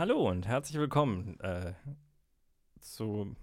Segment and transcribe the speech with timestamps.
[0.00, 1.74] Hallo und herzlich willkommen äh,
[2.80, 3.36] zu.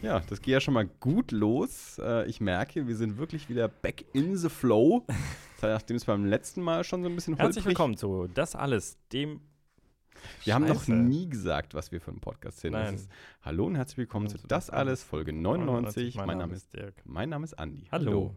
[0.00, 1.98] Ja, das geht ja schon mal gut los.
[1.98, 5.04] Äh, ich merke, wir sind wirklich wieder back in the flow.
[5.60, 8.96] Nachdem es beim letzten Mal schon so ein bisschen Herzlich holprig- willkommen zu Das Alles,
[9.12, 9.40] dem.
[10.44, 12.74] Wir haben noch nie gesagt, was wir für einen Podcast sind.
[12.74, 12.94] Nein.
[12.94, 13.10] ist,
[13.42, 16.14] Hallo und herzlich willkommen zu Das Alles, Folge 99.
[16.14, 16.94] Mein, Name ist, Dirk.
[17.06, 17.88] mein Name ist Andi.
[17.90, 18.36] Hallo.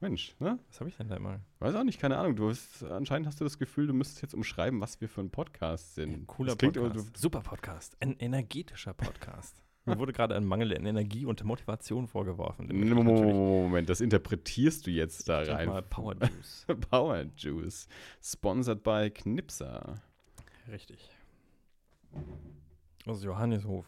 [0.00, 0.58] Mensch, ne?
[0.68, 1.40] Was habe ich denn da immer?
[1.58, 2.36] Weiß auch nicht, keine Ahnung.
[2.36, 5.30] Du hast, anscheinend hast du das Gefühl, du müsstest jetzt umschreiben, was wir für ein
[5.30, 6.26] Podcast sind.
[6.26, 7.16] Cooler Das klingt Podcast.
[7.16, 7.96] Super Podcast.
[8.00, 9.62] Ein energetischer Podcast.
[9.88, 12.68] Mir wurde gerade ein Mangel an Energie und Motivation vorgeworfen.
[12.68, 15.68] Moment, das interpretierst du jetzt da rein.
[15.68, 16.66] Mal Power Juice.
[16.90, 17.88] Power Juice.
[18.22, 20.02] Sponsored by Knipser.
[20.70, 21.08] Richtig.
[23.06, 23.86] Aus Johanneshof.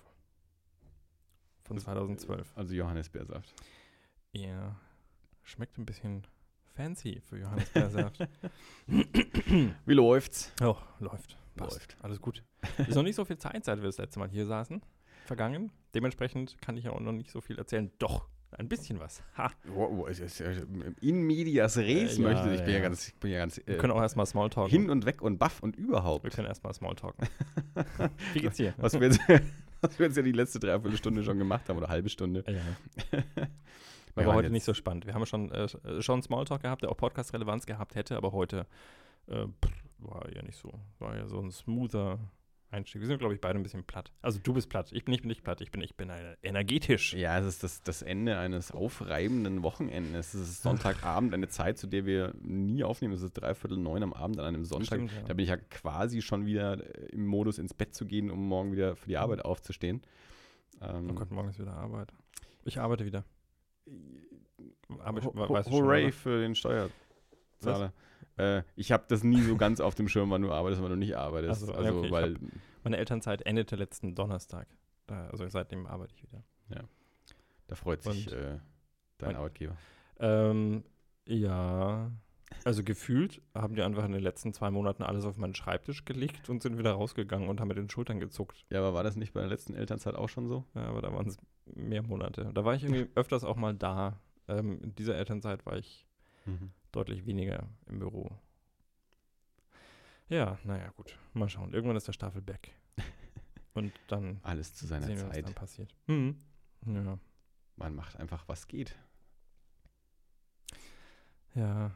[1.65, 2.51] Von 2012.
[2.57, 3.55] Also Johannisbeersaft.
[4.33, 4.77] Ja.
[5.51, 6.23] Schmeckt ein bisschen
[6.77, 8.29] fancy für Johannisbeersaft.
[8.87, 10.53] Wie läuft's?
[10.63, 11.37] oh, läuft.
[11.57, 11.73] Passt.
[11.73, 11.97] Läuft.
[12.03, 12.45] Alles gut.
[12.87, 14.81] Ist noch nicht so viel Zeit, seit wir das letzte Mal hier saßen.
[15.27, 15.73] Vergangen.
[15.93, 17.91] Dementsprechend kann ich ja auch noch nicht so viel erzählen.
[17.99, 19.25] Doch, ein bisschen was.
[19.37, 19.51] Ha.
[19.67, 20.53] Wow, ja-
[21.01, 22.61] In medias res Äh, ja, möchte ich.
[22.61, 22.83] bin ja, ja.
[22.83, 24.71] ganz, ich bin ja ganz Wir äh, können auch erstmal Smalltalken.
[24.71, 26.23] hin und weg und baff und überhaupt.
[26.23, 27.27] Wir können erstmal Smalltalken.
[28.35, 28.73] Wie geht's dir?
[28.77, 29.19] Was wir, jetzt,
[29.81, 32.45] was wir jetzt ja die letzte Dreiviertelstunde schon gemacht haben oder halbe Stunde.
[32.47, 33.19] Ja.
[34.15, 35.07] Wir Aber waren heute nicht so spannend.
[35.07, 35.69] Wir haben schon, äh,
[36.03, 38.67] schon Smalltalk gehabt, der auch Podcast-Relevanz gehabt hätte, aber heute
[39.27, 40.73] äh, pff, war ja nicht so.
[40.99, 42.19] War ja so ein smoother
[42.73, 43.01] Einstieg.
[43.01, 44.13] Wir sind, glaube ich, beide ein bisschen platt.
[44.23, 44.93] Also du bist platt.
[44.93, 45.61] Ich bin nicht, bin nicht platt.
[45.61, 47.15] Ich bin, ich bin äh, energetisch.
[47.15, 50.35] Ja, es ist das, das Ende eines aufreibenden Wochenendes.
[50.35, 53.15] Es ist Sonntagabend, eine Zeit, zu der wir nie aufnehmen.
[53.15, 54.99] Es ist dreiviertel neun am Abend an einem Sonntag.
[54.99, 55.23] Stimmt, ja.
[55.23, 58.47] Da bin ich ja quasi schon wieder äh, im Modus, ins Bett zu gehen, um
[58.47, 60.03] morgen wieder für die Arbeit aufzustehen.
[60.81, 62.13] Ähm, Oh Gott, morgen ist wieder Arbeit.
[62.65, 63.25] Ich arbeite wieder.
[64.99, 67.93] Aber ich, Ho- we- ho- weißt du schon, Hooray für den Steuerzahler.
[68.37, 70.97] Äh, ich habe das nie so ganz auf dem Schirm, wann du arbeitest, wann du
[70.97, 71.63] nicht arbeitest.
[71.63, 72.37] Ach so, ja, also, okay, ich weil
[72.85, 74.67] Meine Elternzeit endete letzten Donnerstag.
[75.09, 76.43] Also seitdem arbeite ich wieder.
[77.67, 78.59] da freut sich Und- äh,
[79.19, 79.77] dein mein- Arbeitgeber.
[80.19, 80.85] Ähm,
[81.27, 82.11] ja.
[82.65, 86.49] Also gefühlt haben die einfach in den letzten zwei Monaten alles auf meinen Schreibtisch gelegt
[86.51, 88.65] und sind wieder rausgegangen und haben mit den Schultern gezuckt.
[88.71, 90.65] Ja, aber war das nicht bei der letzten Elternzeit auch schon so?
[90.75, 91.37] Ja, aber da waren es
[91.75, 92.51] mehr Monate.
[92.55, 94.19] Da war ich irgendwie öfters auch mal da.
[94.49, 96.07] Ähm, in dieser Elternzeit war ich
[96.93, 98.31] deutlich weniger im Büro.
[100.29, 101.17] Ja, naja, gut.
[101.35, 101.73] Mal schauen.
[101.73, 102.73] Irgendwann ist der Staffel back.
[103.75, 105.47] Und dann Alles zu seiner sehen wir, was Zeit.
[105.47, 105.95] dann passiert.
[106.07, 106.37] Mhm.
[106.87, 107.19] Ja.
[107.77, 108.97] Man macht einfach, was geht.
[111.55, 111.91] Ja.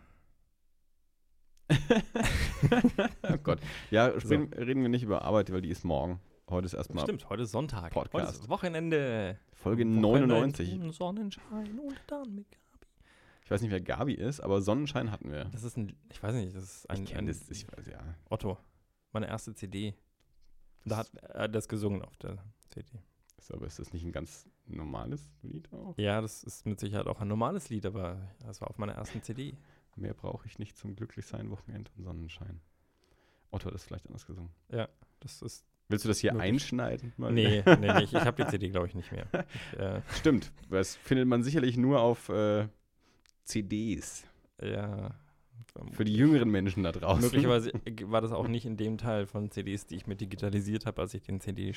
[3.22, 3.60] oh Gott.
[3.90, 6.20] Ja, sprechen, reden wir nicht über Arbeit, weil die ist morgen.
[6.50, 7.94] Heute ist erstmal Stimmt, heute ist Sonntag.
[7.94, 8.42] Heute Podcast.
[8.42, 9.38] ist Wochenende.
[9.54, 10.74] Folge Wochenende 99.
[10.74, 12.86] im Sonnenschein und dann mit Gabi.
[13.42, 15.46] Ich weiß nicht, wer Gabi ist, aber Sonnenschein hatten wir.
[15.46, 17.86] Das ist ein, ich weiß nicht, das ist ein, ich kenne ein das, ich weiß,
[17.86, 17.98] ja.
[18.28, 18.58] Otto.
[19.12, 19.94] Meine erste CD.
[20.84, 22.36] Da hat er das gesungen auf der
[22.68, 22.98] CD.
[23.38, 25.96] Ist, aber ist das nicht ein ganz normales Lied auch?
[25.96, 29.22] Ja, das ist mit Sicherheit auch ein normales Lied, aber das war auf meiner ersten
[29.22, 29.56] CD.
[29.96, 32.60] Mehr brauche ich nicht zum Glücklichsein, Wochenende und Sonnenschein.
[33.50, 34.50] Otto hat das vielleicht anders gesungen.
[35.20, 35.64] Das ist.
[35.88, 36.52] Willst du das hier Möglich.
[36.52, 37.12] einschneiden?
[37.16, 39.26] Mal Nee, nee, nee, ich, ich habe die CD, glaube ich, nicht mehr.
[39.72, 40.50] Ich, äh, Stimmt.
[40.70, 42.68] Das findet man sicherlich nur auf äh,
[43.44, 44.24] CDs.
[44.62, 45.10] ja.
[45.90, 47.20] Für die jüngeren Menschen da draußen.
[47.20, 47.72] Möglicherweise
[48.04, 51.14] war das auch nicht in dem Teil von CDs, die ich mir digitalisiert habe, als
[51.14, 51.74] ich den CD,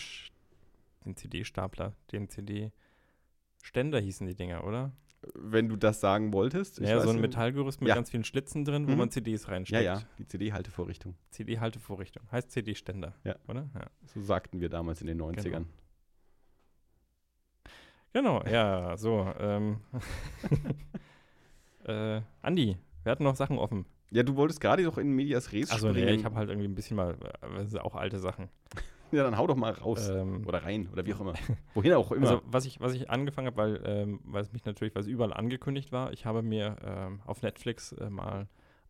[1.03, 4.91] den CD-Stapler, den CD-Ständer hießen die Dinger, oder?
[5.33, 6.79] Wenn du das sagen wolltest.
[6.79, 7.19] ja, so ein.
[7.19, 7.95] Metallgerüst mit Ja.
[7.95, 8.97] ganz vielen Schlitzen drin, wo Mhm.
[8.97, 9.83] man CDs reinsteckt.
[9.83, 11.15] Ja, ja, die CD-Haltevorrichtung.
[11.31, 12.23] CD-Haltevorrichtung.
[12.31, 13.35] Heißt CD-Ständer, Ja.
[13.47, 13.67] oder?
[13.73, 13.87] Ja.
[14.05, 15.65] So sagten wir damals in den 90ern.
[18.13, 19.31] Genau, ja, so.
[19.39, 19.81] Ähm.
[21.85, 23.85] äh, Andi, wir hatten noch Sachen offen.
[24.11, 26.19] Ja, du wolltest gerade doch in Medias Res Also nee, springen.
[26.19, 28.49] ich habe halt irgendwie ein bisschen mal, äh, das sind auch alte Sachen.
[29.11, 30.09] Ja, dann hau doch mal raus.
[30.09, 31.33] Ähm, Oder rein, oder wie auch immer.
[31.73, 32.29] Wohin auch immer.
[32.29, 35.07] Also was ich, was ich angefangen habe, weil, ähm, weil es mich natürlich, weil es
[35.07, 38.47] überall angekündigt war, ich habe mir ähm, auf Netflix äh, mal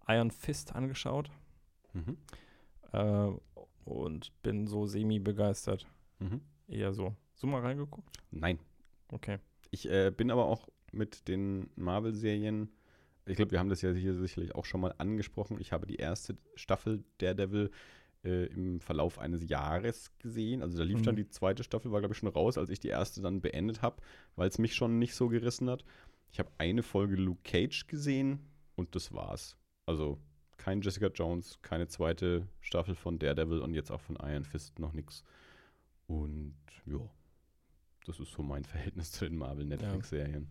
[0.08, 1.30] Iron Fist angeschaut
[1.94, 2.18] mhm.
[2.94, 3.30] äh,
[3.86, 5.86] und bin so semi-begeistert.
[6.20, 6.42] Mhm.
[6.68, 7.16] Eher so.
[7.34, 8.10] Hast du mal reingeguckt?
[8.32, 8.60] Nein.
[9.12, 9.38] Okay.
[9.70, 12.70] Ich äh, bin aber auch mit den Marvel-Serien,
[13.28, 15.58] ich glaube, wir haben das ja hier sicherlich auch schon mal angesprochen.
[15.60, 17.72] Ich habe die erste Staffel Daredevil
[18.24, 20.62] äh, im Verlauf eines Jahres gesehen.
[20.62, 21.04] Also da lief Mhm.
[21.04, 23.82] dann die zweite Staffel, war glaube ich schon raus, als ich die erste dann beendet
[23.82, 24.02] habe,
[24.36, 25.84] weil es mich schon nicht so gerissen hat.
[26.32, 28.40] Ich habe eine Folge Luke Cage gesehen
[28.76, 29.56] und das war's.
[29.86, 30.20] Also
[30.58, 34.92] kein Jessica Jones, keine zweite Staffel von Daredevil und jetzt auch von Iron Fist noch
[34.94, 35.24] nichts.
[36.08, 36.56] Und
[36.86, 37.00] ja,
[38.06, 40.48] das ist so mein Verhältnis zu den Marvel-Netflix-Serien.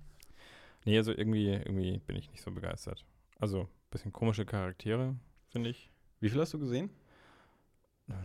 [0.84, 3.04] Nee, also irgendwie, irgendwie bin ich nicht so begeistert.
[3.38, 5.16] Also, bisschen komische Charaktere,
[5.48, 5.90] finde ich.
[6.20, 6.90] Wie viel hast du gesehen?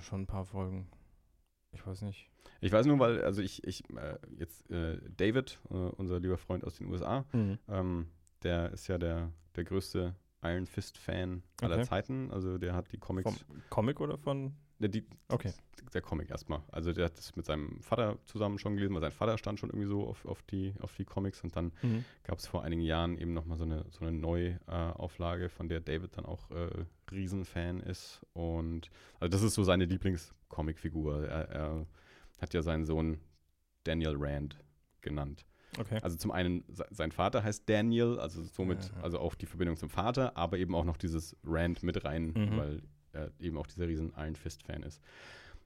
[0.01, 0.87] Schon ein paar Folgen.
[1.73, 2.29] Ich weiß nicht.
[2.59, 6.63] Ich weiß nur, weil, also ich, ich äh, jetzt äh, David, äh, unser lieber Freund
[6.65, 7.57] aus den USA, Mhm.
[7.67, 8.07] ähm,
[8.43, 11.85] der ist ja der, der größte Iron Fist-Fan aller Okay.
[11.85, 12.31] Zeiten.
[12.31, 13.23] Also der hat die Comics.
[13.31, 14.53] Vom Comic oder von.
[14.81, 15.53] Ne, die, Okay.
[15.93, 16.61] Der Comic erstmal.
[16.71, 19.69] Also der hat das mit seinem Vater zusammen schon gelesen, weil sein Vater stand schon
[19.69, 22.05] irgendwie so auf, auf, die, auf die Comics und dann Mhm.
[22.23, 26.15] gab es vor einigen Jahren eben nochmal so eine, so eine Neuauflage, von der David
[26.17, 28.21] dann auch äh, Riesenfan ist.
[28.33, 28.89] Und
[29.19, 31.27] also das ist so seine Lieblings-Comic-Figur.
[31.27, 31.85] Er, er
[32.41, 33.19] hat ja seinen Sohn
[33.83, 34.57] Daniel Rand
[35.01, 35.45] genannt.
[35.79, 35.99] Okay.
[36.01, 39.03] Also zum einen, se- sein Vater heißt Daniel, also somit, Ja.
[39.03, 42.57] also auch die Verbindung zum Vater, aber eben auch noch dieses Rand mit rein, Mhm.
[42.57, 42.81] weil
[43.13, 45.01] er eben auch dieser riesen Iron Fist-Fan ist.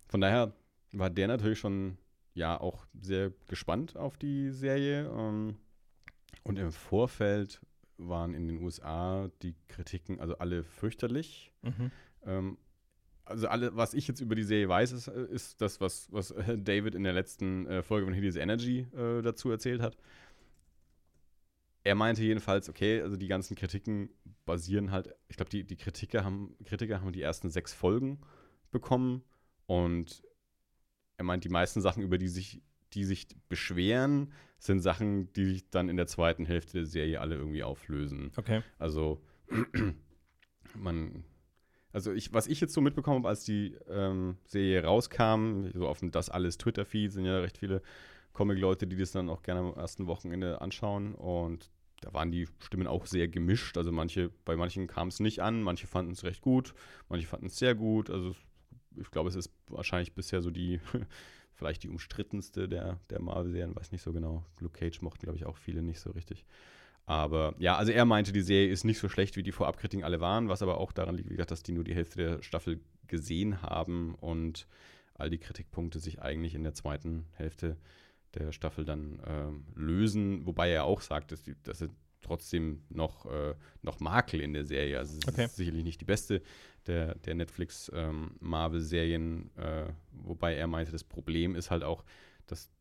[0.08, 0.54] Von daher
[0.92, 1.98] war der natürlich schon,
[2.34, 5.10] ja, auch sehr gespannt auf die Serie.
[5.10, 5.58] ähm,
[6.44, 7.62] Und im Vorfeld
[7.98, 11.52] waren in den USA die Kritiken, also alle fürchterlich.
[11.62, 11.92] Mhm.
[12.26, 12.58] Ähm,
[13.26, 16.32] also alle, was ich jetzt über die Serie weiß, ist, äh, ist das, was, was
[16.32, 19.98] äh, David in der letzten äh, Folge von Hideous Energy äh, dazu erzählt hat.
[21.86, 24.10] Er meinte jedenfalls, okay, also die ganzen Kritiken
[24.44, 28.20] basieren halt, ich glaube, die, die Kritiker, haben, Kritiker haben die ersten sechs Folgen
[28.72, 29.24] bekommen
[29.68, 30.24] und
[31.18, 35.70] er meint, die meisten Sachen, über die sich, die sich beschweren, sind Sachen, die sich
[35.70, 38.32] dann in der zweiten Hälfte der Serie alle irgendwie auflösen.
[38.36, 38.64] Okay.
[38.80, 39.22] Also
[40.76, 41.24] man,
[41.92, 46.00] also ich, was ich jetzt so mitbekommen habe, als die ähm, Serie rauskam, so auf
[46.00, 47.84] dem Das Alles Twitter-Feed sind ja recht viele
[48.34, 51.72] Comic-Leute, die das dann auch gerne am ersten Wochenende anschauen und
[52.02, 53.78] da waren die Stimmen auch sehr gemischt.
[53.78, 56.74] Also manche, bei manchen kam es nicht an, manche fanden es recht gut,
[57.10, 58.10] manche fanden es sehr gut.
[58.10, 58.36] Also
[58.96, 60.80] ich glaube, es ist wahrscheinlich bisher so die,
[61.54, 64.46] vielleicht die umstrittenste der, der Marvel-Serien, weiß nicht so genau.
[64.60, 66.46] Luke Cage mochten, glaube ich, auch viele nicht so richtig.
[67.06, 70.22] Aber ja, also er meinte, die Serie ist nicht so schlecht, wie die Vorabkritiken alle
[70.22, 72.80] waren, was aber auch daran liegt, wie gesagt, dass die nur die Hälfte der Staffel
[73.08, 74.68] gesehen haben und
[75.14, 77.78] all die Kritikpunkte sich eigentlich in der zweiten Hälfte
[78.36, 81.90] der Staffel dann ähm, lösen, wobei er auch sagt, dass, die, dass er
[82.22, 84.98] trotzdem noch, äh, noch Makel in der Serie.
[84.98, 85.46] Also es Okay.
[85.46, 86.42] ist sicherlich nicht die beste
[86.88, 92.04] der, der Netflix ähm, äh, wobei er meinte, das Problem ist halt auch,
[92.48, 92.72] dass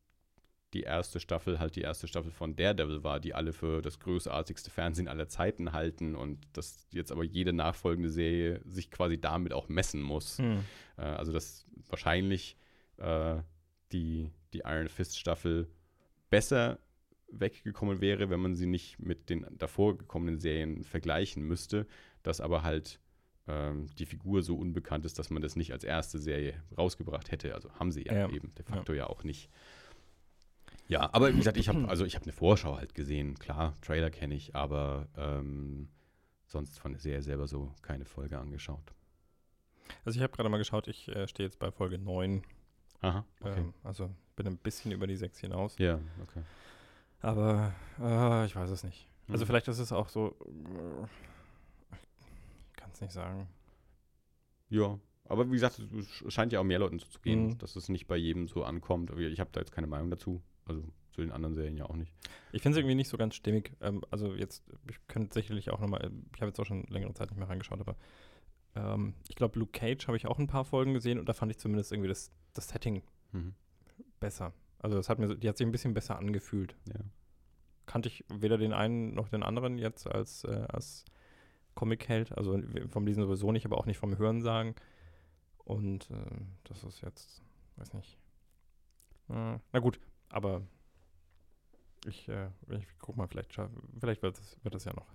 [0.75, 4.71] die erste Staffel halt die erste Staffel von Daredevil war, die alle für das großartigste
[4.71, 9.69] Fernsehen aller Zeiten halten und dass jetzt aber jede nachfolgende Serie sich quasi damit auch
[9.69, 10.39] messen muss.
[10.39, 10.65] Mhm.
[10.99, 12.57] Äh, also dass wahrscheinlich
[12.97, 13.37] äh,
[13.93, 15.69] die, die Iron Fist Staffel
[16.31, 16.79] besser
[17.29, 21.87] weggekommen wäre, wenn man sie nicht mit den davor gekommenen Serien vergleichen müsste,
[22.23, 23.01] dass aber halt
[23.47, 27.55] ähm, die Figur so unbekannt ist, dass man das nicht als erste Serie rausgebracht hätte.
[27.55, 28.31] Also haben sie ja, Ja.
[28.31, 29.07] eben de facto ja.
[29.07, 29.51] auch nicht.
[30.87, 34.11] Ja, aber wie gesagt, ich habe also ich habe eine Vorschau halt gesehen, klar, Trailer
[34.11, 35.89] kenne ich, aber ähm,
[36.47, 38.95] sonst von der Serie selber so keine Folge angeschaut.
[40.05, 42.43] Also ich habe gerade mal geschaut, ich äh, stehe jetzt bei Folge 9.
[43.01, 43.61] Aha, okay.
[43.61, 45.77] Ähm, also bin ein bisschen über die 6 hinaus.
[45.79, 46.43] ja, okay.
[47.21, 49.09] Aber äh, ich weiß es nicht.
[49.29, 49.49] Also Mhm.
[49.49, 50.37] vielleicht ist es auch so.
[52.71, 53.49] Ich kann es nicht sagen.
[54.69, 57.59] Ja, aber wie gesagt, es scheint ja auch mehr Leuten so zu gehen, Mhm.
[57.59, 59.11] dass es nicht bei jedem so ankommt.
[59.19, 60.43] Ich habe da jetzt keine Meinung dazu.
[60.67, 62.13] Also zu den anderen Serien ja auch nicht.
[62.53, 63.73] Ich finde es irgendwie nicht so ganz stimmig.
[63.81, 67.31] Ähm, also jetzt, ich könnte sicherlich auch nochmal, ich habe jetzt auch schon längere Zeit
[67.31, 67.97] nicht mehr reingeschaut, aber
[68.75, 71.53] ähm, ich glaube, Luke Cage habe ich auch ein paar Folgen gesehen und da fand
[71.53, 73.55] ich zumindest irgendwie das, das Setting Mhm.
[74.21, 74.53] Besser.
[74.79, 76.75] Also das hat mir, die hat sich ein bisschen besser angefühlt.
[76.89, 77.01] Ja.
[77.87, 81.05] Kannte ich weder den einen noch den anderen jetzt als, äh, als
[81.75, 84.75] Comic-Held, also vom Lesen sowieso nicht, aber auch nicht vom Hören sagen.
[85.65, 86.17] Und äh,
[86.65, 87.43] das ist jetzt,
[87.77, 88.19] weiß nicht.
[89.31, 90.63] Äh, na gut, aber
[92.07, 93.59] ich, äh, ich guck mal, vielleicht,
[93.99, 95.07] vielleicht wird das, wird das ja noch.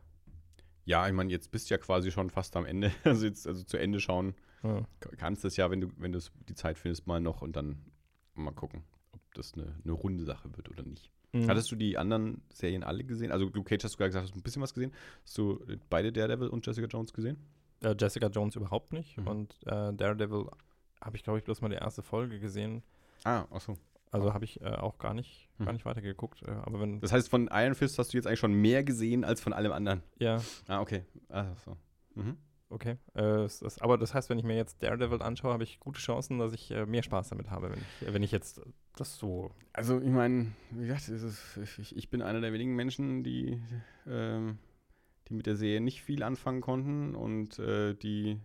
[0.85, 2.91] Ja, ich meine, jetzt bist du ja quasi schon fast am Ende.
[3.03, 4.83] Also jetzt also zu Ende schauen Ja.
[4.99, 7.79] ka- kannst das ja, wenn du wenn du die Zeit findest, mal noch und dann
[8.39, 11.09] mal gucken, ob das eine, eine runde Sache wird oder nicht.
[11.33, 11.47] Mhm.
[11.47, 13.31] Hattest du die anderen Serien alle gesehen?
[13.31, 14.91] Also Luke Cage hast du gerade gesagt, hast du ein bisschen was gesehen.
[15.23, 17.37] Hast du äh, beide Daredevil und Jessica Jones gesehen?
[17.81, 19.27] äh, Jessica Jones überhaupt nicht Mhm.
[19.27, 20.47] und äh, Daredevil
[21.01, 22.83] habe ich, glaube ich, bloß mal die erste Folge gesehen.
[23.23, 23.77] Ah, ach so.
[24.11, 25.73] Also habe ich äh, auch gar nicht, gar Mhm.
[25.73, 26.41] nicht weitergeguckt.
[26.43, 29.23] Äh, aber wenn, Das heißt, von Iron Fist hast du jetzt eigentlich schon mehr gesehen
[29.23, 30.01] als von allem anderen.
[30.17, 31.05] ja, Ah, okay.
[31.29, 31.77] Ah, so.
[32.15, 32.37] Mhm.
[32.71, 32.97] Okay.
[33.15, 36.37] Äh, es aber das heißt, wenn ich mir jetzt Daredevil anschaue, habe ich gute Chancen,
[36.37, 38.61] dass ich äh, mehr Spaß damit habe, wenn ich, wenn ich jetzt
[38.95, 39.51] das so.
[39.73, 43.61] Also, ich meine, wie gesagt, es ist, ich, ich bin einer der wenigen Menschen, die,
[44.05, 44.59] ähm,
[45.27, 48.39] die mit der Serie nicht viel anfangen konnten und äh, die,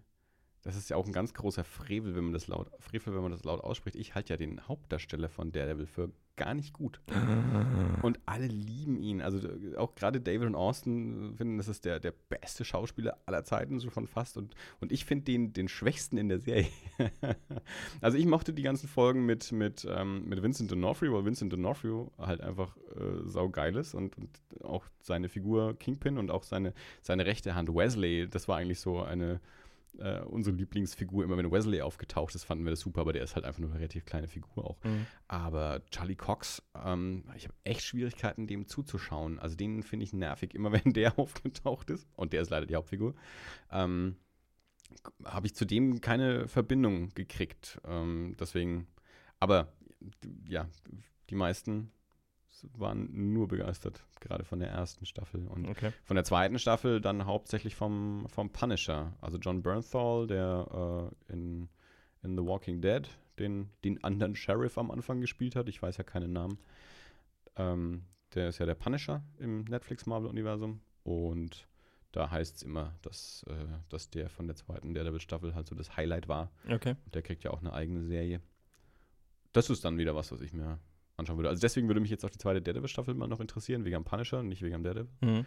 [0.62, 3.32] das ist ja auch ein ganz großer Frevel, wenn man das laut, Frevel, wenn man
[3.32, 3.96] das laut ausspricht.
[3.96, 7.00] Ich halte ja den Hauptdarsteller von Daredevil für gar nicht gut.
[8.02, 9.22] Und alle lieben ihn.
[9.22, 13.18] Also äh, auch gerade David und Austin äh, finden, das ist der, der beste Schauspieler
[13.26, 14.36] aller Zeiten, so schon fast.
[14.36, 16.68] Und, und ich finde den, den schwächsten in der Serie.
[18.00, 22.10] also ich mochte die ganzen Folgen mit, mit, ähm, mit Vincent D'Onofrio, weil Vincent D'Onofrio
[22.18, 24.30] halt einfach äh, saugeil ist und, und
[24.62, 29.02] auch seine Figur Kingpin und auch seine, seine rechte Hand Wesley, das war eigentlich so
[29.02, 29.40] eine
[29.98, 31.24] äh, unsere Lieblingsfigur.
[31.24, 33.70] Immer wenn Wesley aufgetaucht ist, fanden wir das super, aber der ist halt einfach nur
[33.70, 34.82] eine relativ kleine Figur auch.
[34.84, 35.06] Mhm.
[35.28, 39.38] Aber Charlie Cox, ähm, ich habe echt Schwierigkeiten, dem zuzuschauen.
[39.38, 42.08] Also den finde ich nervig, immer wenn der aufgetaucht ist.
[42.16, 43.14] Und der ist leider die Hauptfigur.
[43.70, 44.16] Ähm,
[45.24, 47.80] habe ich zudem keine Verbindung gekriegt.
[47.86, 48.86] Ähm, deswegen,
[49.40, 49.72] aber
[50.48, 50.68] ja,
[51.30, 51.90] die meisten
[52.76, 55.46] waren nur begeistert, gerade von der ersten Staffel.
[55.46, 55.92] Und okay.
[56.04, 59.12] von der zweiten Staffel dann hauptsächlich vom, vom Punisher.
[59.20, 61.68] Also John Bernthal, der äh, in,
[62.22, 65.68] in The Walking Dead den, den anderen Sheriff am Anfang gespielt hat.
[65.68, 66.58] Ich weiß ja keinen Namen.
[67.56, 68.04] Ähm,
[68.34, 70.80] der ist ja der Punisher im Netflix-Marvel-Universum.
[71.02, 71.68] Und
[72.12, 75.96] da heißt es immer, dass, äh, dass der von der zweiten Daredevil-Staffel halt so das
[75.96, 76.50] Highlight war.
[76.68, 76.96] Okay.
[77.04, 78.40] Und der kriegt ja auch eine eigene Serie.
[79.52, 80.78] Das ist dann wieder was, was ich mir
[81.16, 81.48] anschauen würde.
[81.48, 84.42] Also deswegen würde mich jetzt auch die zweite Daredevil-Staffel mal noch interessieren, wegen am Punisher,
[84.42, 85.10] nicht wegen am Daredevil.
[85.20, 85.46] Mhm.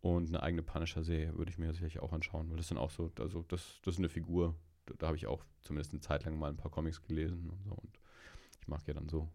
[0.00, 3.10] Und eine eigene Punisher-Serie würde ich mir sicherlich auch anschauen, weil das sind auch so,
[3.18, 4.54] also das, das ist eine Figur,
[4.84, 7.62] da, da habe ich auch zumindest eine Zeit lang mal ein paar Comics gelesen und
[7.64, 7.70] so.
[7.72, 7.98] Und
[8.60, 9.28] ich mag ja dann so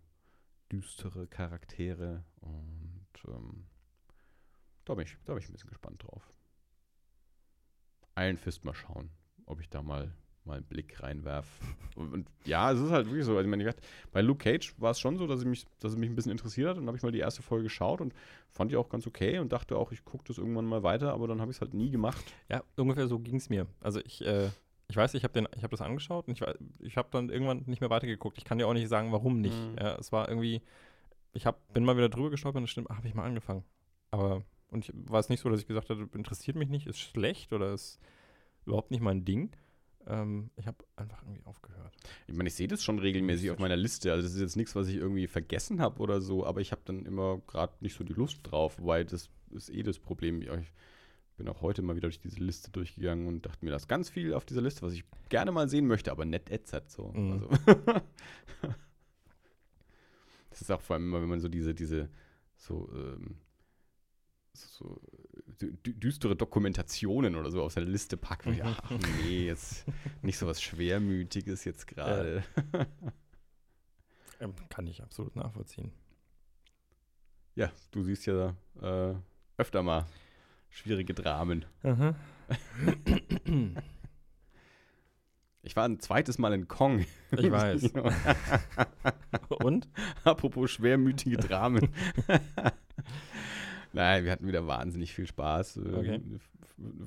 [0.71, 3.65] düstere Charaktere und ähm,
[4.85, 6.31] da, bin ich, da bin ich ein bisschen gespannt drauf.
[8.17, 9.09] Iron Fist mal schauen,
[9.45, 10.13] ob ich da mal
[10.45, 11.47] mal einen Blick reinwerf.
[11.95, 13.31] Und, und, ja, es ist halt wirklich so.
[13.31, 13.73] Also, ich meine,
[14.11, 16.31] bei Luke Cage war es schon so, dass, ich mich, dass es mich ein bisschen
[16.31, 16.77] interessiert hat.
[16.77, 18.13] Und habe ich mal die erste Folge geschaut und
[18.49, 21.27] fand die auch ganz okay und dachte auch, ich gucke das irgendwann mal weiter, aber
[21.27, 22.33] dann habe ich es halt nie gemacht.
[22.49, 23.67] Ja, ungefähr so ging es mir.
[23.81, 24.49] Also ich, äh,
[24.91, 26.47] ich weiß, ich habe hab das angeschaut und ich,
[26.79, 28.37] ich habe dann irgendwann nicht mehr weitergeguckt.
[28.37, 29.57] Ich kann dir auch nicht sagen, warum nicht.
[29.57, 29.75] Mhm.
[29.79, 30.61] Ja, es war irgendwie,
[31.33, 33.63] ich hab, bin mal wieder drüber gestolpert und stimmt, habe ich mal angefangen.
[34.11, 36.99] Aber, und ich, war es nicht so, dass ich gesagt habe, interessiert mich nicht, ist
[36.99, 37.99] schlecht oder ist
[38.65, 39.51] überhaupt nicht mein Ding.
[40.07, 41.95] Ähm, ich habe einfach irgendwie aufgehört.
[42.27, 44.11] Ich meine, ich sehe das schon regelmäßig auf meiner Liste.
[44.11, 46.81] Also das ist jetzt nichts, was ich irgendwie vergessen habe oder so, aber ich habe
[46.85, 50.41] dann immer gerade nicht so die Lust drauf, weil das ist eh das Problem.
[50.41, 50.73] Ich
[51.37, 54.09] bin auch heute mal wieder durch diese Liste durchgegangen und dachte mir, da ist ganz
[54.09, 57.11] viel auf dieser Liste, was ich gerne mal sehen möchte, aber nicht ätzert so.
[57.13, 57.31] Mhm.
[57.33, 57.49] Also
[60.49, 62.09] das ist auch vor allem immer, wenn man so diese, diese
[62.57, 63.37] so, ähm,
[64.53, 65.01] so
[65.51, 68.45] düstere Dokumentationen oder so auf seine Liste packt.
[68.45, 68.53] Mhm.
[68.53, 68.77] Ja,
[69.23, 69.85] nee, jetzt
[70.21, 72.43] nicht so was Schwermütiges jetzt gerade.
[72.73, 72.85] Ja.
[74.39, 75.91] Ähm, kann ich absolut nachvollziehen.
[77.53, 79.13] Ja, du siehst ja äh,
[79.55, 80.07] öfter mal
[80.71, 81.65] schwierige Dramen.
[85.63, 87.05] Ich war ein zweites Mal in Kong.
[87.31, 87.91] Ich weiß.
[89.49, 89.87] Und?
[90.23, 91.89] Apropos schwermütige Dramen.
[93.93, 95.77] Nein, wir hatten wieder wahnsinnig viel Spaß.
[95.77, 96.21] Äh, okay.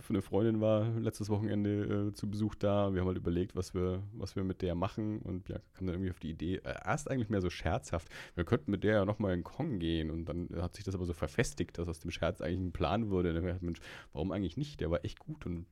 [0.09, 2.93] Eine Freundin war letztes Wochenende äh, zu Besuch da.
[2.93, 5.97] Wir haben halt überlegt, was wir, was wir mit der machen und ja, kam dann
[5.97, 9.05] irgendwie auf die Idee, äh, erst eigentlich mehr so scherzhaft, wir könnten mit der ja
[9.05, 12.11] nochmal in Kong gehen und dann hat sich das aber so verfestigt, dass aus dem
[12.11, 13.31] Scherz eigentlich ein Plan wurde.
[13.31, 13.81] Und dann gedacht, Mensch,
[14.13, 14.81] warum eigentlich nicht?
[14.81, 15.67] Der war echt gut und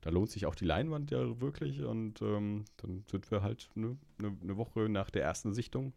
[0.00, 3.96] da lohnt sich auch die Leinwand ja wirklich und ähm, dann sind wir halt eine
[4.18, 5.92] ne, ne Woche nach der ersten Sichtung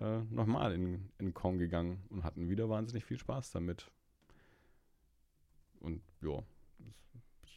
[0.00, 3.90] äh, nochmal in, in Kong gegangen und hatten wieder wahnsinnig viel Spaß damit.
[5.80, 6.42] Und ja,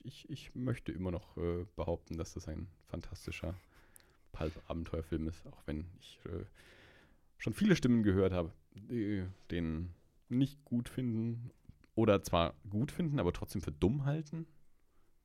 [0.03, 3.55] ich, ich möchte immer noch äh, behaupten, dass das ein fantastischer
[4.31, 6.45] Pulp-Abenteuerfilm ist, auch wenn ich äh,
[7.37, 9.93] schon viele Stimmen gehört habe, die den
[10.29, 11.51] nicht gut finden
[11.95, 14.47] oder zwar gut finden, aber trotzdem für dumm halten,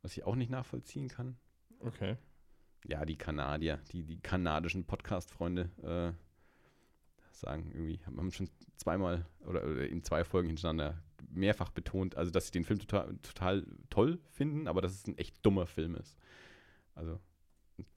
[0.02, 1.36] was ich auch nicht nachvollziehen kann.
[1.80, 2.16] Okay.
[2.86, 6.12] Ja, die Kanadier, die, die kanadischen Podcast-Freunde, äh,
[7.40, 12.52] sagen, irgendwie, haben schon zweimal oder, in zwei Folgen hintereinander mehrfach betont, also dass sie
[12.52, 16.16] den Film total, total toll finden, aber dass es ein echt dummer Film ist.
[16.94, 17.20] Also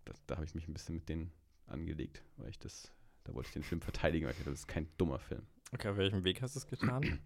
[0.06, 1.32] da, da habe ich mich ein bisschen mit denen
[1.68, 2.92] angelegt, weil ich das,
[3.24, 5.44] da wollte ich den Film verteidigen, weil ich dachte, das ist kein dummer Film.
[5.74, 7.20] Okay, auf welchem Weg hast du es getan?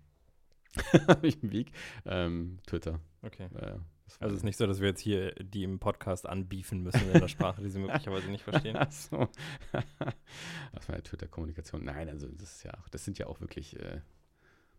[1.07, 1.71] auf welchem Weg?
[2.05, 3.01] Ähm, Twitter.
[3.21, 3.49] Okay.
[3.55, 3.79] Äh,
[4.19, 7.15] also es ist nicht so, dass wir jetzt hier die im Podcast anbiefen müssen in
[7.15, 8.77] einer Sprache, die sie möglicherweise nicht verstehen.
[8.77, 9.17] Ach so.
[10.87, 11.83] war ja Twitter-Kommunikation.
[11.83, 14.01] Nein, also das ist ja auch, das sind ja auch wirklich, äh,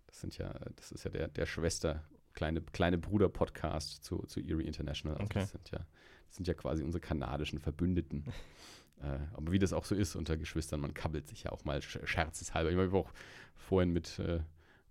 [0.06, 2.04] das sind ja, das ist ja der, der Schwester,
[2.34, 5.18] kleine, kleine Bruder-Podcast zu, zu Erie International.
[5.18, 5.40] Also okay.
[5.40, 5.78] das sind ja,
[6.26, 8.24] das sind ja quasi unsere kanadischen Verbündeten.
[9.02, 11.82] äh, aber wie das auch so ist unter Geschwistern, man kabbelt sich ja auch mal
[11.82, 12.70] scherzeshalber.
[12.70, 13.12] Ich habe auch
[13.56, 14.40] vorhin mit, äh,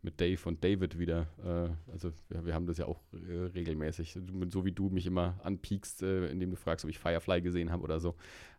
[0.02, 1.28] mit Dave und David wieder.
[1.44, 4.18] Äh, also wir, wir, haben das ja auch äh, regelmäßig.
[4.50, 7.84] So wie du mich immer anpiekst, äh, indem du fragst, ob ich Firefly gesehen habe
[7.84, 8.16] oder so.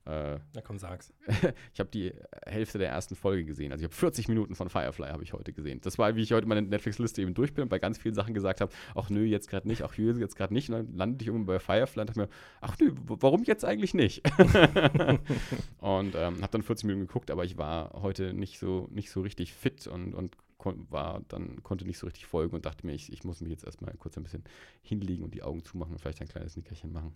[0.09, 1.13] Äh, Na komm, sag's.
[1.75, 2.13] ich habe die
[2.47, 3.73] Hälfte der ersten Folge gesehen.
[3.73, 5.81] Also ich habe 40 Minuten von Firefly habe ich heute gesehen.
[5.83, 8.33] Das war, wie ich heute meine Netflix-Liste eben durch bin und bei ganz vielen Sachen
[8.33, 10.71] gesagt habe, ach nö, jetzt gerade nicht, ach nö, jetzt gerade nicht.
[10.71, 12.29] Und dann landete ich irgendwann bei Firefly und dachte mir,
[12.61, 14.23] ach nö, warum jetzt eigentlich nicht?
[15.79, 19.21] und ähm, habe dann 40 Minuten geguckt, aber ich war heute nicht so, nicht so
[19.21, 23.13] richtig fit und, und war dann konnte nicht so richtig folgen und dachte mir, ich,
[23.13, 24.45] ich muss mich jetzt erstmal kurz ein bisschen
[24.83, 27.15] hinlegen und die Augen zumachen und vielleicht ein kleines Nickerchen machen.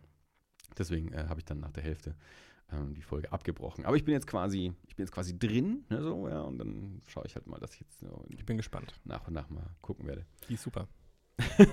[0.78, 2.14] Deswegen äh, habe ich dann nach der Hälfte
[2.72, 3.84] ähm, die Folge abgebrochen.
[3.84, 7.00] Aber ich bin jetzt quasi, ich bin jetzt quasi drin, ne, so, ja, und dann
[7.06, 8.94] schaue ich halt mal, dass ich jetzt so ich bin gespannt.
[9.04, 10.24] nach und nach mal gucken werde.
[10.48, 10.88] Die ist super.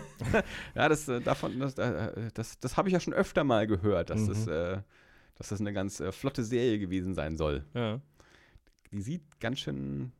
[0.75, 4.09] ja, das äh, davon, das, äh, das, das habe ich ja schon öfter mal gehört,
[4.09, 4.27] dass, mhm.
[4.27, 4.81] das, äh,
[5.35, 7.65] dass das eine ganz äh, flotte Serie gewesen sein soll.
[7.73, 8.01] Ja.
[8.91, 10.11] Die sieht ganz schön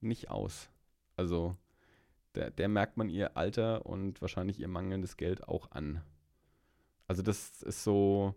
[0.00, 0.70] nicht aus.
[1.16, 1.56] Also,
[2.34, 6.02] der, der merkt man ihr Alter und wahrscheinlich ihr mangelndes Geld auch an.
[7.06, 8.34] Also, das ist so.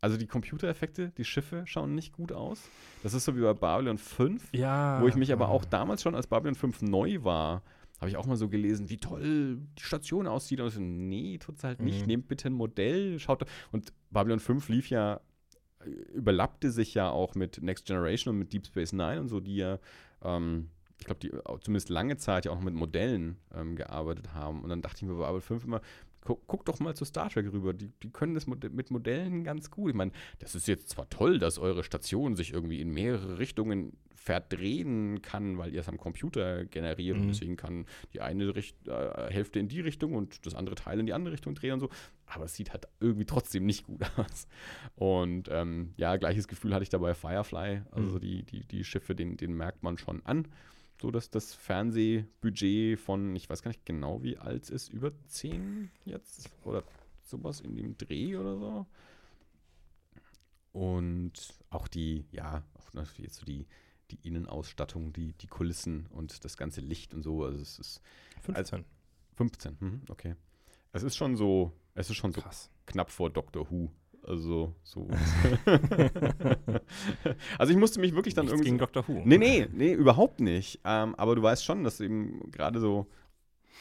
[0.00, 2.68] Also die Computereffekte, die Schiffe schauen nicht gut aus.
[3.04, 6.16] Das ist so wie bei Babylon 5, ja, wo ich mich aber auch damals schon,
[6.16, 7.62] als Babylon 5 neu war,
[8.02, 10.58] habe ich auch mal so gelesen, wie toll die Station aussieht.
[10.58, 12.00] Und ich so, nee, tut's halt nicht.
[12.00, 12.06] Mhm.
[12.08, 13.44] Nehmt bitte ein Modell, schaut.
[13.70, 15.20] Und Babylon 5 lief ja,
[16.12, 19.54] überlappte sich ja auch mit Next Generation und mit Deep Space Nine und so, die
[19.54, 19.78] ja
[20.22, 20.68] ähm,
[21.02, 21.30] ich glaube, die
[21.62, 24.62] zumindest lange Zeit ja auch noch mit Modellen ähm, gearbeitet haben.
[24.62, 25.80] Und dann dachte ich mir bei Babel 5 immer,
[26.20, 27.72] guck, guck, doch mal zu Star Trek rüber.
[27.74, 29.90] Die, die können das mit Modellen ganz gut.
[29.90, 33.96] Ich meine, das ist jetzt zwar toll, dass eure Station sich irgendwie in mehrere Richtungen
[34.14, 37.22] verdrehen kann, weil ihr es am Computer generiert mhm.
[37.22, 41.00] und deswegen kann die eine Richt äh, Hälfte in die Richtung und das andere Teil
[41.00, 41.90] in die andere Richtung drehen und so.
[42.26, 44.46] Aber es sieht halt irgendwie trotzdem nicht gut aus.
[44.94, 47.82] Und ähm, ja, gleiches Gefühl hatte ich da bei Firefly.
[47.90, 48.20] Also mhm.
[48.20, 50.46] die, die, die Schiffe, den, den merkt man schon an
[51.02, 55.12] so dass das Fernsehbudget von, ich weiß gar nicht genau, wie alt es ist, über
[55.26, 56.84] 10 jetzt oder
[57.24, 58.86] sowas in dem Dreh oder so.
[60.72, 61.32] Und
[61.70, 63.66] auch die, ja, auch jetzt so die,
[64.12, 67.44] die Innenausstattung, die, die Kulissen und das ganze Licht und so.
[67.44, 68.00] Also es ist
[68.42, 68.54] 15.
[68.54, 68.84] Also
[69.34, 70.36] 15, hm, okay.
[70.92, 72.64] Es ist schon so, es ist schon Krass.
[72.64, 73.90] so knapp vor Doctor Who.
[74.24, 75.08] Also so.
[77.58, 78.70] also ich musste mich wirklich dann Nichts irgendwie.
[78.70, 79.06] gegen Dr.
[79.06, 79.22] Who.
[79.24, 80.80] Nee, nee, nee, überhaupt nicht.
[80.84, 83.06] Ähm, aber du weißt schon, dass eben gerade so,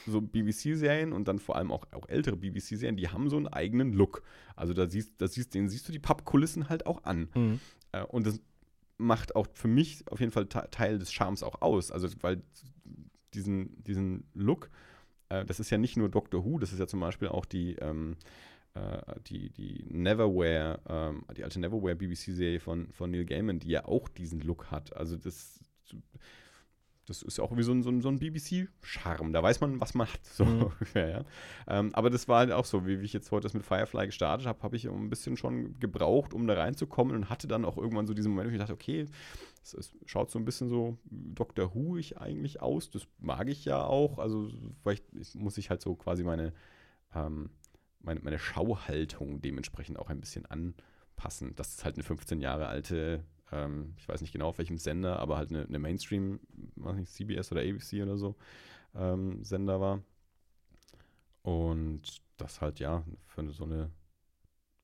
[0.08, 3.94] so BBC-Serien und dann vor allem auch, auch ältere BBC-Serien, die haben so einen eigenen
[3.94, 4.24] Look.
[4.56, 7.30] Also da siehst, da siehst, den siehst du die Pappkulissen halt auch an.
[7.36, 7.60] Mhm.
[7.92, 8.42] Äh, und das
[8.98, 11.92] macht auch für mich auf jeden Fall Teil des Charmes auch aus.
[11.92, 12.42] Also weil
[13.34, 14.70] diesen, diesen Look,
[15.30, 17.76] äh, das ist ja nicht nur Doctor Who, das ist ja zum Beispiel auch die
[17.76, 18.16] ähm,
[18.74, 23.86] äh, die, die Neverwhere, ähm, die alte Neverwhere BBC-Serie von, von Neil Gaiman, die ja
[23.86, 24.96] auch diesen Look hat.
[24.96, 25.60] Also das,
[27.06, 29.34] das ist auch wie so ein, so ein, so ein BBC-Charme.
[29.34, 30.62] Da weiß man, was man hat, so mhm.
[30.64, 31.26] ungefähr, ja.
[31.68, 34.06] Ähm, aber das war halt auch so, wie, wie ich jetzt heute das mit Firefly
[34.06, 37.78] gestartet habe, habe ich ein bisschen schon gebraucht, um da reinzukommen und hatte dann auch
[37.78, 39.06] irgendwann so diesen Moment, wo ich dachte, okay,
[39.62, 41.76] es, es schaut so ein bisschen so Dr.
[41.76, 42.90] Who-ig eigentlich aus.
[42.90, 44.18] Das mag ich ja auch.
[44.18, 44.50] Also
[44.82, 46.54] vielleicht muss ich halt so quasi meine
[47.14, 47.50] ähm,
[48.04, 51.56] meine, meine Schauhaltung dementsprechend auch ein bisschen anpassen.
[51.56, 55.20] Das ist halt eine 15 Jahre alte, ähm, ich weiß nicht genau auf welchem Sender,
[55.20, 56.40] aber halt eine, eine Mainstream,
[56.76, 58.36] weiß nicht, CBS oder ABC oder so,
[58.96, 60.02] ähm, Sender war.
[61.44, 63.92] Und das halt ja für so eine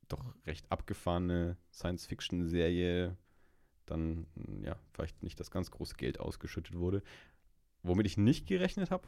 [0.08, 3.18] doch recht abgefahrene Science-Fiction-Serie
[3.86, 4.28] dann
[4.64, 7.02] ja vielleicht nicht das ganz große Geld ausgeschüttet wurde.
[7.84, 9.08] Womit ich nicht gerechnet habe,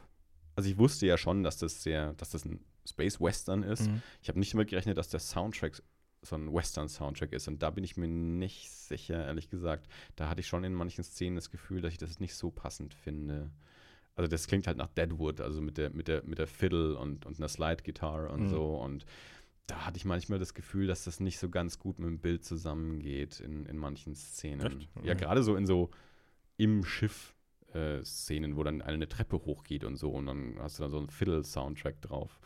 [0.56, 3.88] also ich wusste ja schon, dass das sehr, dass das ein Space Western ist.
[3.88, 4.02] Mhm.
[4.22, 5.82] Ich habe nicht damit gerechnet, dass der Soundtrack
[6.22, 7.48] so ein Western-Soundtrack ist.
[7.48, 9.88] Und da bin ich mir nicht sicher, ehrlich gesagt.
[10.16, 12.94] Da hatte ich schon in manchen Szenen das Gefühl, dass ich das nicht so passend
[12.94, 13.50] finde.
[14.16, 17.24] Also das klingt halt nach Deadwood, also mit der, mit der, mit der Fiddle und,
[17.24, 18.48] und einer Slide-Gitarre und mhm.
[18.48, 18.76] so.
[18.76, 19.06] Und
[19.66, 22.44] da hatte ich manchmal das Gefühl, dass das nicht so ganz gut mit dem Bild
[22.44, 24.80] zusammengeht in, in manchen Szenen.
[24.80, 24.88] Echt?
[25.02, 25.90] Ja, gerade so in so
[26.56, 27.34] im Schiff
[27.72, 30.98] äh, Szenen, wo dann eine Treppe hochgeht und so und dann hast du da so
[30.98, 32.40] einen Fiddle-Soundtrack drauf.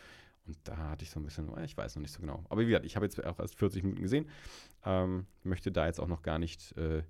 [0.46, 2.44] Und da hatte ich so ein bisschen, ich weiß noch nicht so genau.
[2.48, 4.28] Aber wie gesagt, ich habe jetzt auch erst 40 Minuten gesehen.
[4.84, 7.02] Ähm, möchte da jetzt auch noch gar nicht äh,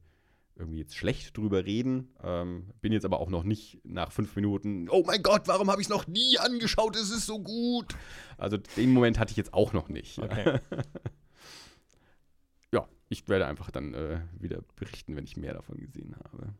[0.56, 2.14] irgendwie jetzt schlecht drüber reden.
[2.22, 5.80] Ähm, bin jetzt aber auch noch nicht nach fünf Minuten, oh mein Gott, warum habe
[5.80, 6.96] ich es noch nie angeschaut?
[6.96, 7.96] Es ist so gut.
[8.38, 10.18] Also den Moment hatte ich jetzt auch noch nicht.
[10.18, 10.60] Okay.
[12.72, 16.54] ja, ich werde einfach dann äh, wieder berichten, wenn ich mehr davon gesehen habe.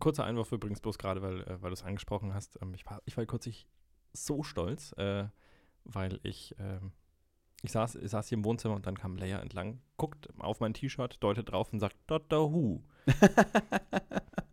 [0.00, 2.58] Kurzer Einwurf übrigens bloß gerade, weil, äh, weil du es angesprochen hast.
[2.60, 3.68] Ähm, ich, war, ich war kürzlich
[4.12, 5.26] so stolz, äh,
[5.86, 6.92] weil ich, ähm,
[7.62, 10.74] ich, saß, ich saß hier im Wohnzimmer und dann kam Leia entlang, guckt auf mein
[10.74, 12.82] T-Shirt, deutet drauf und sagt Doctor Who.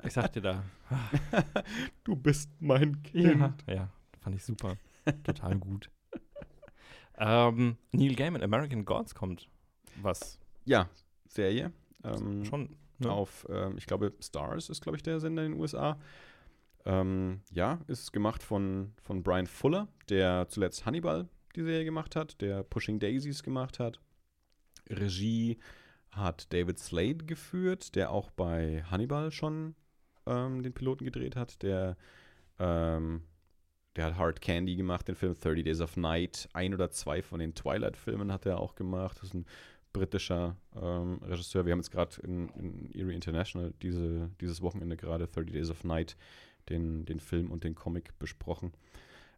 [0.06, 0.63] Ich sagte da.
[2.04, 3.63] du bist mein Kind.
[3.67, 4.78] Ja, ja fand ich super.
[5.24, 5.89] Total gut.
[7.17, 9.48] Ähm, Neil Gaiman, American Gods kommt.
[10.02, 10.39] Was?
[10.65, 10.89] Ja,
[11.28, 11.72] Serie.
[12.04, 12.76] Ähm, Schon.
[13.00, 13.12] ne?
[13.12, 15.98] Auf, ähm, ich glaube, Stars ist, glaube ich, der Sender in den USA.
[16.86, 22.41] Ähm, ja, ist gemacht von, von Brian Fuller, der zuletzt Hannibal die Serie gemacht hat,
[22.41, 24.00] der Pushing Daisies gemacht hat.
[24.89, 25.60] Regie
[26.12, 29.76] hat David Slade geführt, der auch bei Hannibal schon
[30.26, 31.62] ähm, den Piloten gedreht hat.
[31.62, 31.98] Der,
[32.60, 33.24] ähm,
[33.96, 36.50] der hat Hard Candy gemacht, den Film 30 Days of Night.
[36.54, 39.17] Ein oder zwei von den Twilight-Filmen hat er auch gemacht.
[39.17, 39.46] Das ist ein
[39.91, 41.65] britischer ähm, Regisseur.
[41.65, 45.84] Wir haben jetzt gerade in, in Erie International diese, dieses Wochenende gerade 30 Days of
[45.84, 46.17] Night
[46.69, 48.73] den, den Film und den Comic besprochen.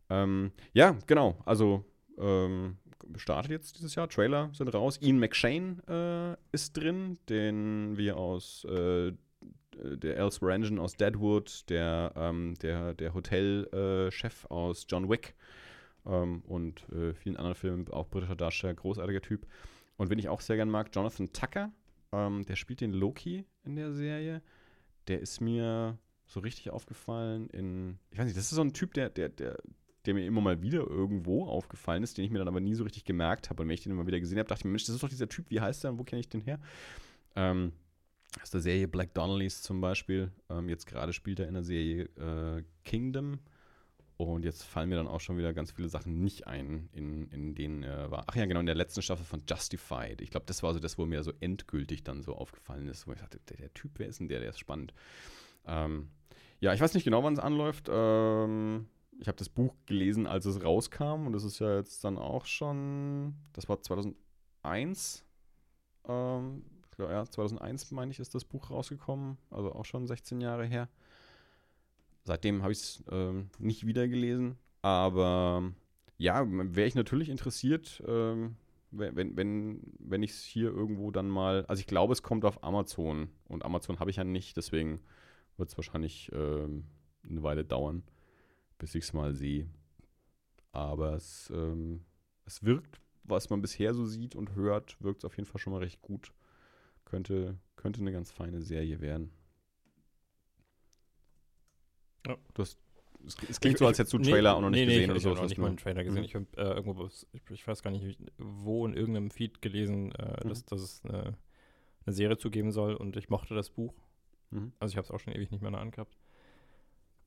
[0.10, 1.38] Ähm, ja, genau.
[1.46, 1.84] Also
[2.18, 2.78] ähm,
[3.18, 4.10] startet jetzt dieses Jahr.
[4.10, 5.00] Trailer sind raus.
[5.02, 9.14] Ian McShane äh, ist drin, den wir aus äh,
[9.78, 15.36] der Elsewhere Engine aus Deadwood, der, ähm, der, der Hotelchef äh, aus John Wick
[16.06, 19.46] ähm, und äh, vielen anderen Filmen, auch britischer Darsteller, großartiger Typ.
[19.98, 21.72] Und wen ich auch sehr gern mag, Jonathan Tucker,
[22.12, 24.42] ähm, der spielt den Loki in der Serie.
[25.08, 28.94] Der ist mir so richtig aufgefallen in, ich weiß nicht, das ist so ein Typ,
[28.94, 29.58] der, der, der,
[30.06, 32.84] der mir immer mal wieder irgendwo aufgefallen ist, den ich mir dann aber nie so
[32.84, 33.64] richtig gemerkt habe.
[33.64, 35.10] Und wenn ich den immer wieder gesehen habe, dachte ich mir, Mensch, das ist doch
[35.10, 36.60] dieser Typ, wie heißt der und wo kenne ich den her?
[37.36, 37.74] Ähm,
[38.42, 40.32] aus der Serie Black Donnellys zum Beispiel.
[40.50, 43.40] Ähm, jetzt gerade spielt er in der Serie äh, Kingdom.
[44.18, 47.54] Und jetzt fallen mir dann auch schon wieder ganz viele Sachen nicht ein, in, in
[47.54, 48.24] denen er war.
[48.28, 50.22] Ach ja, genau, in der letzten Staffel von Justified.
[50.22, 53.12] Ich glaube, das war so das, wo mir so endgültig dann so aufgefallen ist, wo
[53.12, 54.40] ich dachte, der, der Typ, wer ist denn der?
[54.40, 54.94] Der ist spannend.
[55.68, 56.10] Ähm,
[56.60, 57.90] ja, ich weiß nicht genau, wann es anläuft.
[57.92, 58.88] Ähm,
[59.20, 61.28] ich habe das Buch gelesen, als es rauskam.
[61.28, 65.26] Und das ist ja jetzt dann auch schon, das war 2001.
[66.08, 69.38] Ähm, glaub, ja, 2001 meine ich, ist das Buch rausgekommen.
[69.50, 70.90] Also auch schon 16 Jahre her.
[72.24, 74.58] Seitdem habe ich es ähm, nicht wieder gelesen.
[74.82, 75.72] Aber
[76.18, 78.56] ja, wäre ich natürlich interessiert, ähm,
[78.92, 81.66] wenn, wenn, wenn ich es hier irgendwo dann mal.
[81.68, 83.30] Also ich glaube, es kommt auf Amazon.
[83.48, 85.02] Und Amazon habe ich ja nicht, deswegen
[85.58, 86.86] wird es wahrscheinlich ähm,
[87.30, 88.04] eine Weile dauern,
[88.78, 89.70] bis ich es mal sehe.
[90.72, 92.06] Aber es, ähm,
[92.46, 95.74] es wirkt, was man bisher so sieht und hört, wirkt es auf jeden Fall schon
[95.74, 96.34] mal recht gut.
[97.06, 99.32] Könnte, könnte eine ganz feine Serie werden.
[102.26, 102.36] Ja.
[102.54, 102.80] Du hast,
[103.26, 104.86] es, es klingt ich, so, als hättest du einen Trailer nee, auch noch nicht nee,
[104.86, 105.30] gesehen nee, oder so.
[105.30, 106.22] Ich habe noch nicht mal einen Trailer gesehen.
[106.22, 106.26] Mhm.
[106.26, 110.44] Ich habe äh, irgendwo, ich, ich, weiß gar nicht, wo in irgendeinem Feed gelesen, äh,
[110.44, 110.50] mhm.
[110.50, 111.38] dass, dass es eine,
[112.06, 113.94] eine Serie zugeben soll und ich mochte das Buch.
[114.52, 114.74] Mhm.
[114.80, 116.18] Also ich habe es auch schon ewig nicht mehr in der Hand gehabt.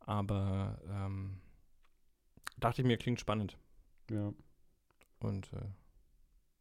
[0.01, 1.39] Aber ähm,
[2.59, 3.59] dachte ich mir, klingt spannend.
[4.11, 4.33] Ja.
[5.21, 5.67] Und äh,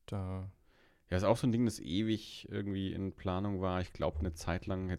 [0.06, 0.52] da
[1.10, 3.80] ja, ist auch so ein Ding, das ewig irgendwie in Planung war.
[3.80, 4.90] Ich glaube, eine Zeit lang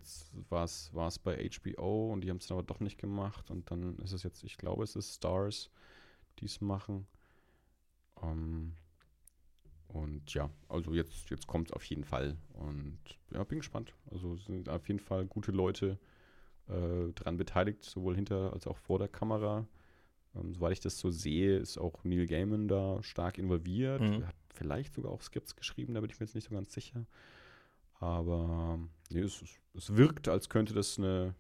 [0.49, 3.51] war es bei HBO und die haben es dann aber doch nicht gemacht.
[3.51, 5.71] Und dann ist es jetzt, ich glaube, es ist Stars,
[6.39, 7.07] die es machen.
[8.15, 8.77] Um, ähm,
[9.89, 12.37] und ja, also jetzt, jetzt kommt es auf jeden Fall.
[12.53, 12.99] Und
[13.33, 13.95] ja, bin gespannt.
[14.11, 15.99] Also sind auf jeden Fall gute Leute
[16.69, 19.67] äh, dran beteiligt, sowohl hinter als auch vor der Kamera.
[20.35, 24.03] Ähm, soweit ich das so sehe, ist auch Neil Gaiman da stark involviert.
[24.03, 24.27] Mhm.
[24.27, 27.07] Hat vielleicht sogar auch Skripts geschrieben, da bin ich mir jetzt nicht so ganz sicher.
[28.01, 28.79] Aber
[29.11, 29.43] nee, es,
[29.75, 31.35] es wirkt, als könnte das eine,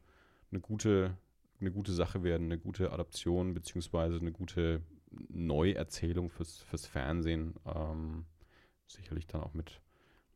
[0.50, 1.16] eine, gute,
[1.60, 4.82] eine gute Sache werden, eine gute Adaption, beziehungsweise eine gute
[5.28, 7.54] Neuerzählung fürs, fürs Fernsehen.
[7.66, 8.24] Ähm,
[8.88, 9.80] sicherlich dann auch mit,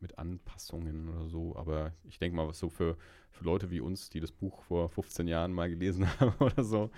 [0.01, 1.57] mit Anpassungen oder so.
[1.57, 2.97] Aber ich denke mal, was so für,
[3.31, 6.91] für Leute wie uns, die das Buch vor 15 Jahren mal gelesen haben oder so,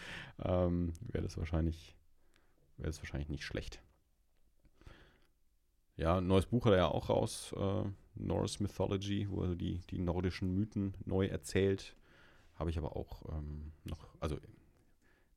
[0.42, 1.96] ähm, wäre das wahrscheinlich,
[2.78, 3.80] das wahrscheinlich nicht schlecht.
[5.96, 7.84] Ja, ein neues Buch hat er ja auch raus, äh,
[8.16, 11.96] Norse Mythology, wo er die, die nordischen Mythen neu erzählt.
[12.56, 14.38] Habe ich aber auch ähm, noch, also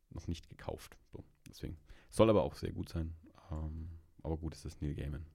[0.10, 0.97] noch nicht gekauft.
[1.12, 1.77] So, deswegen.
[2.10, 3.13] Soll aber auch sehr gut sein.
[3.51, 3.89] Ähm,
[4.23, 5.25] aber gut, es ist Neil Gaiman.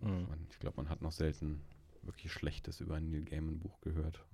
[0.00, 0.26] Mhm.
[0.50, 1.62] Ich glaube, man hat noch selten
[2.02, 4.24] wirklich Schlechtes über ein Neil Gaiman-Buch gehört.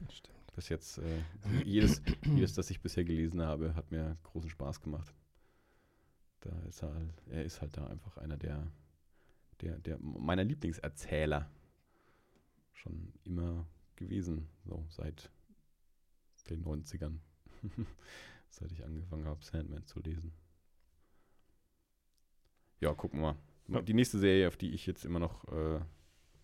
[0.00, 0.54] Und Stimmt.
[0.54, 1.22] Bis jetzt, äh,
[1.64, 5.14] jedes, jedes, das ich bisher gelesen habe, hat mir großen Spaß gemacht.
[6.40, 6.94] Da ist er,
[7.30, 8.70] er ist halt da einfach einer der
[9.62, 11.48] der, der meiner Lieblingserzähler
[12.72, 15.30] schon immer gewesen, so seit
[16.50, 17.18] den 90ern,
[18.50, 20.32] seit ich angefangen habe, Sandman zu lesen.
[22.80, 23.38] Ja, gucken wir mal.
[23.68, 25.80] Die nächste Serie, auf die ich jetzt immer noch äh,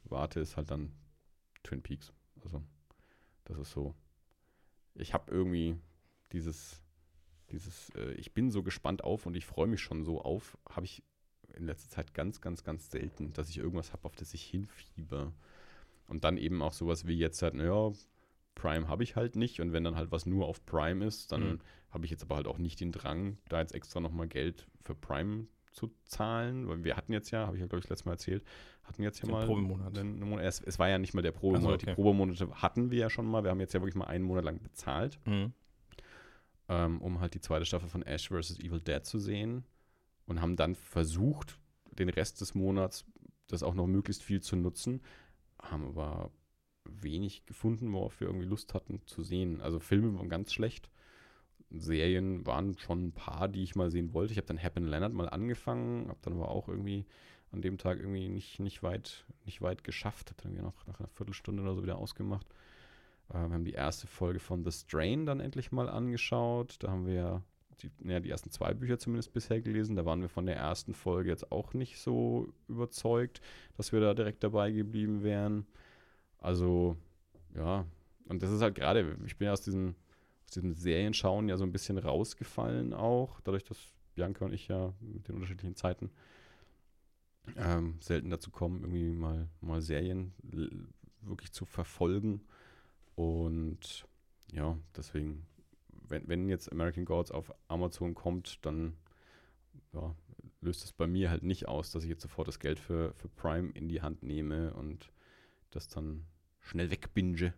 [0.04, 0.92] warte, ist halt dann
[1.62, 2.12] Twin Peaks.
[2.42, 2.62] Also,
[3.44, 3.94] das ist so.
[4.94, 5.76] Ich habe irgendwie
[6.33, 6.83] dieses,
[7.50, 10.87] dieses, äh, ich bin so gespannt auf und ich freue mich schon so auf, habe
[10.87, 11.02] ich
[11.54, 15.33] in letzter Zeit ganz, ganz, ganz selten, dass ich irgendwas habe, auf das ich hinfiebe.
[16.07, 17.92] Und dann eben auch sowas wie jetzt halt, naja,
[18.54, 19.61] Prime habe ich halt nicht.
[19.61, 21.61] Und wenn dann halt was nur auf Prime ist, dann Mhm.
[21.90, 24.94] habe ich jetzt aber halt auch nicht den Drang, da jetzt extra nochmal Geld für
[24.94, 26.68] Prime zu zahlen.
[26.68, 28.44] Weil wir hatten jetzt ja, habe ich ja, glaube ich, letztes Mal erzählt,
[28.85, 29.46] hatten jetzt ja mal.
[29.46, 29.96] Probemonat.
[29.98, 30.44] einen Monat.
[30.44, 31.64] Es, es war ja nicht mal der Probemonat.
[31.64, 31.87] Ach so, okay.
[31.87, 33.42] Die Probemonate hatten wir ja schon mal.
[33.44, 35.52] Wir haben jetzt ja wirklich mal einen Monat lang bezahlt, Mhm.
[36.68, 38.59] ähm, um halt die zweite Staffel von Ash vs.
[38.61, 39.64] Evil Dead zu sehen.
[40.26, 41.59] Und haben dann versucht,
[41.98, 43.07] den Rest des Monats
[43.46, 45.00] das auch noch möglichst viel zu nutzen.
[45.62, 46.31] Haben aber
[46.85, 49.61] wenig gefunden, worauf wir irgendwie Lust hatten zu sehen.
[49.62, 50.90] Also Filme waren ganz schlecht.
[51.70, 54.33] Serien waren schon ein paar, die ich mal sehen wollte.
[54.33, 57.04] Ich habe dann Happen Leonard mal angefangen, habe dann aber auch irgendwie
[57.52, 60.31] an dem Tag irgendwie nicht, nicht, weit, nicht weit geschafft.
[60.31, 62.46] Habe dann irgendwie noch nach einer Viertelstunde oder so wieder ausgemacht.
[63.31, 66.76] Äh, wir haben die erste Folge von The Strain dann endlich mal angeschaut.
[66.81, 67.42] Da haben wir
[67.83, 69.96] die, ja, die ersten zwei Bücher zumindest bisher gelesen.
[69.96, 73.40] Da waren wir von der ersten Folge jetzt auch nicht so überzeugt,
[73.76, 75.66] dass wir da direkt dabei geblieben wären.
[76.38, 76.96] Also,
[77.54, 77.85] ja,
[78.28, 79.94] und das ist halt gerade, ich bin ja aus diesem,
[80.48, 83.76] aus diesem Serienschauen ja so ein bisschen rausgefallen auch, dadurch, dass
[84.14, 86.11] Bianca und ich ja mit den unterschiedlichen Zeiten
[87.56, 90.88] ähm, selten dazu kommen, irgendwie mal, mal Serien l-
[91.20, 92.40] wirklich zu verfolgen.
[93.14, 94.06] Und
[94.50, 95.46] ja, deswegen,
[96.08, 98.96] wenn, wenn jetzt American Gods auf Amazon kommt, dann
[99.92, 100.14] ja,
[100.62, 103.28] löst es bei mir halt nicht aus, dass ich jetzt sofort das Geld für, für
[103.28, 105.12] Prime in die Hand nehme und
[105.70, 106.24] das dann
[106.61, 107.52] schnell wegbinge.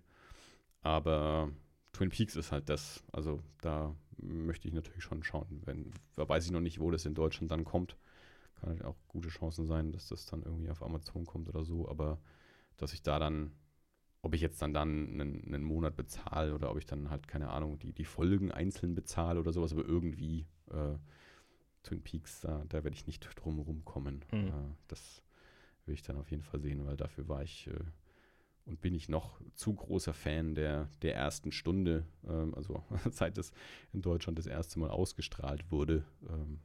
[0.83, 1.53] Aber
[1.92, 3.05] Twin Peaks ist halt das.
[3.12, 5.62] Also da möchte ich natürlich schon schauen.
[5.64, 7.96] Wenn, da weiß ich noch nicht, wo das in Deutschland dann kommt.
[8.57, 11.88] Kann halt auch gute Chancen sein, dass das dann irgendwie auf Amazon kommt oder so.
[11.88, 12.18] Aber
[12.76, 13.53] dass ich da dann,
[14.22, 17.50] ob ich jetzt dann dann einen, einen Monat bezahle oder ob ich dann halt, keine
[17.50, 20.96] Ahnung, die, die Folgen einzeln bezahle oder sowas, aber irgendwie äh,
[21.83, 24.24] Twin Peaks, da, da werde ich nicht drum rumkommen.
[24.33, 24.48] Mhm.
[24.48, 24.53] Äh,
[24.88, 25.22] das
[25.87, 27.81] will ich dann auf jeden Fall sehen, weil dafür war ich äh,
[28.71, 33.53] und bin ich noch zu großer Fan der, der ersten Stunde, ähm, also seit es
[33.93, 36.61] in Deutschland das erste Mal ausgestrahlt wurde, ähm,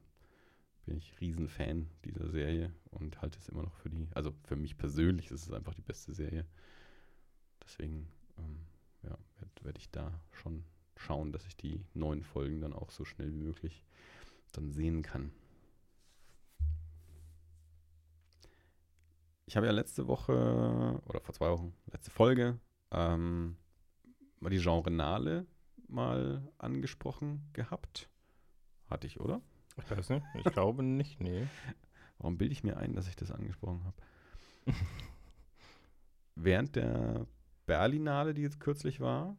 [0.85, 4.77] bin ich Riesenfan dieser Serie und halte es immer noch für die, also für mich
[4.77, 6.45] persönlich ist es einfach die beste Serie.
[7.63, 8.59] Deswegen, ähm,
[9.01, 10.63] ja, werde werd ich da schon
[10.95, 13.83] schauen, dass ich die neuen Folgen dann auch so schnell wie möglich
[14.51, 15.31] dann sehen kann.
[19.45, 22.59] Ich habe ja letzte Woche oder vor zwei Wochen, letzte Folge,
[22.91, 23.57] ähm,
[24.39, 25.45] mal die Genrenale
[25.87, 28.09] mal angesprochen gehabt.
[28.89, 29.41] Hatte ich, oder?
[29.77, 30.25] Ich weiß nicht.
[30.35, 31.47] Ich glaube nicht, nee.
[32.17, 33.97] Warum bilde ich mir ein, dass ich das angesprochen habe?
[36.35, 37.27] Während der
[37.65, 39.37] Berlinale, die jetzt kürzlich war,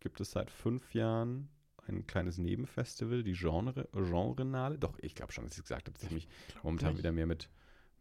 [0.00, 1.48] gibt es seit fünf Jahren
[1.86, 4.78] ein kleines Nebenfestival, die Genre, Genrenale.
[4.78, 6.28] Doch, ich glaube schon, dass ich es gesagt habe, dass ich mich
[6.62, 6.98] momentan nicht.
[6.98, 7.50] wieder mehr mit,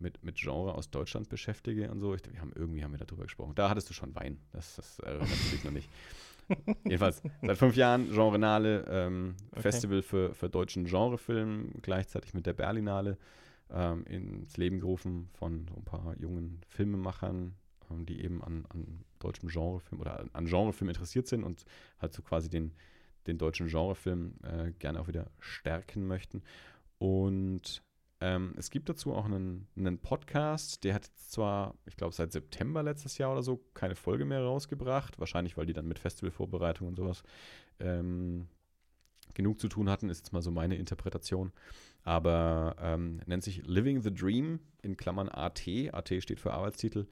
[0.03, 2.13] mit, mit Genre aus Deutschland beschäftige und so.
[2.13, 3.55] Ich, wir haben irgendwie haben wir darüber gesprochen.
[3.55, 4.37] Da hattest du schon Wein.
[4.51, 5.89] Das, das erinnert mich noch nicht.
[6.83, 9.61] Jedenfalls seit fünf Jahren Genrenale, ähm, Okay.
[9.61, 13.17] Festival für, für deutschen Genrefilm, gleichzeitig mit der Berlinale
[13.71, 17.55] ähm, ins Leben gerufen von so ein paar jungen Filmemachern,
[17.89, 21.65] ähm, die eben an, an deutschem Genrefilm oder an, an Genrefilm interessiert sind und
[21.99, 22.73] halt so quasi den,
[23.25, 26.43] den deutschen Genrefilm äh, gerne auch wieder stärken möchten.
[26.97, 27.81] Und
[28.23, 32.81] ähm, es gibt dazu auch einen, einen Podcast, der hat zwar, ich glaube, seit September
[32.81, 35.19] letztes Jahr oder so keine Folge mehr rausgebracht.
[35.19, 37.23] Wahrscheinlich, weil die dann mit Festivalvorbereitung und sowas
[37.81, 38.47] ähm,
[39.33, 41.51] genug zu tun hatten, ist jetzt mal so meine Interpretation.
[42.03, 45.67] Aber ähm, nennt sich Living the Dream in Klammern AT.
[45.91, 47.07] AT steht für Arbeitstitel.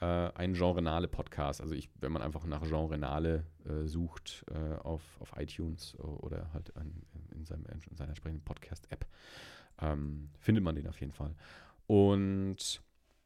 [0.00, 1.60] Äh, ein Genrenale Podcast.
[1.60, 6.76] Also ich, wenn man einfach nach Genrenale äh, sucht äh, auf, auf iTunes oder halt
[6.76, 7.02] an,
[7.34, 9.06] in, seinem, in seiner entsprechenden Podcast-App,
[9.80, 11.34] ähm, findet man den auf jeden Fall.
[11.86, 12.82] Und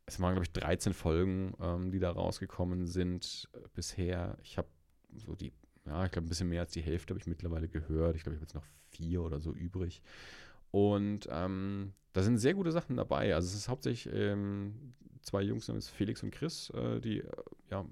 [0.06, 4.38] es waren, glaube ich, 13 Folgen, ähm, die da rausgekommen sind äh, bisher.
[4.42, 4.68] Ich habe
[5.14, 5.52] so die,
[5.84, 8.16] ja, ich glaube, ein bisschen mehr als die Hälfte habe ich mittlerweile gehört.
[8.16, 10.02] Ich glaube, ich habe jetzt noch vier oder so übrig.
[10.70, 13.34] Und ähm, da sind sehr gute Sachen dabei.
[13.34, 17.32] Also es ist hauptsächlich ähm, zwei Jungs, namens Felix und Chris, äh, die äh,
[17.70, 17.84] ja,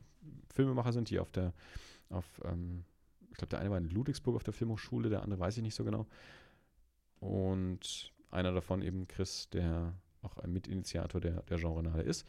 [0.54, 1.52] Filmemacher sind, die auf der,
[2.10, 2.84] auf, ähm,
[3.30, 5.74] ich glaube, der eine war in Ludwigsburg auf der Filmhochschule, der andere weiß ich nicht
[5.74, 6.06] so genau.
[7.20, 12.26] Und einer davon eben Chris, der auch ein Mitinitiator der, der Genrenale ist,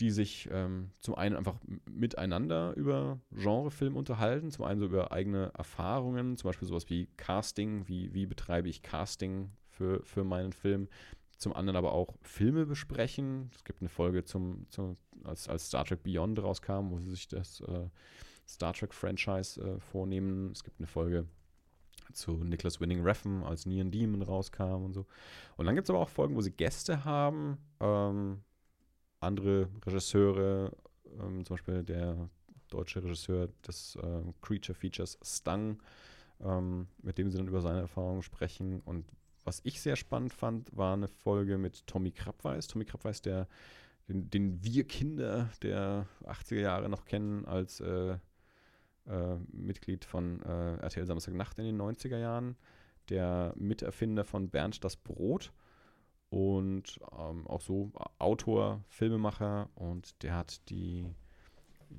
[0.00, 5.52] die sich ähm, zum einen einfach miteinander über Genrefilm unterhalten, zum einen so über eigene
[5.56, 10.88] Erfahrungen, zum Beispiel sowas wie Casting, wie, wie betreibe ich Casting für, für meinen Film,
[11.36, 13.50] zum anderen aber auch Filme besprechen.
[13.54, 17.28] Es gibt eine Folge zum, zum als, als Star Trek Beyond rauskam, wo sie sich
[17.28, 17.88] das äh,
[18.48, 20.50] Star Trek Franchise äh, vornehmen.
[20.52, 21.26] Es gibt eine Folge
[22.12, 25.06] zu Nicholas Winning Refn, als Neon Demon rauskam und so.
[25.56, 28.40] Und dann gibt es aber auch Folgen, wo sie Gäste haben, ähm,
[29.20, 30.72] andere Regisseure,
[31.18, 32.28] ähm, zum Beispiel der
[32.68, 35.82] deutsche Regisseur des äh, Creature Features Stung,
[36.40, 38.80] ähm, mit dem sie dann über seine Erfahrungen sprechen.
[38.80, 39.04] Und
[39.44, 42.66] was ich sehr spannend fand, war eine Folge mit Tommy Krabweis.
[42.66, 43.48] Tommy Krabweis, der,
[44.08, 48.16] den, den wir Kinder der 80er Jahre noch kennen als äh,
[49.10, 52.56] äh, Mitglied von äh, RTL Samstagnacht in den 90er Jahren,
[53.08, 55.52] der Miterfinder von Bernd das Brot
[56.30, 61.04] und ähm, auch so Autor, Filmemacher und der hat die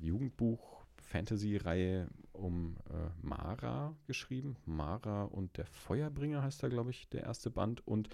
[0.00, 4.56] Jugendbuch-Fantasy-Reihe um äh, Mara geschrieben.
[4.64, 7.86] Mara und der Feuerbringer heißt da, glaube ich, der erste Band.
[7.86, 8.08] Und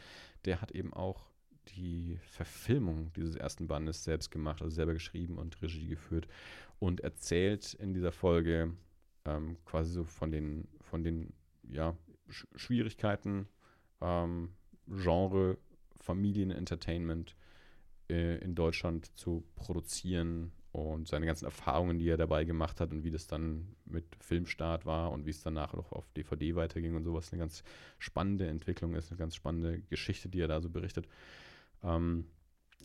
[0.44, 1.28] der hat eben auch
[1.76, 6.26] die Verfilmung dieses ersten Bandes selbst gemacht, also selber geschrieben und Regie geführt
[6.78, 8.72] und erzählt in dieser Folge
[9.28, 11.32] ähm, quasi so von den, von den
[11.68, 11.96] ja,
[12.28, 13.48] Sch Schwierigkeiten,
[14.00, 14.50] ähm,
[14.86, 15.58] Genre,
[15.96, 17.36] Familienentertainment
[18.08, 23.04] äh, in Deutschland zu produzieren und seine ganzen Erfahrungen, die er dabei gemacht hat und
[23.04, 27.04] wie das dann mit Filmstart war und wie es danach noch auf DVD weiterging und
[27.04, 27.32] sowas.
[27.32, 27.62] Eine ganz
[27.98, 31.08] spannende Entwicklung ist, eine ganz spannende Geschichte, die er da so berichtet.
[31.82, 32.26] Ähm,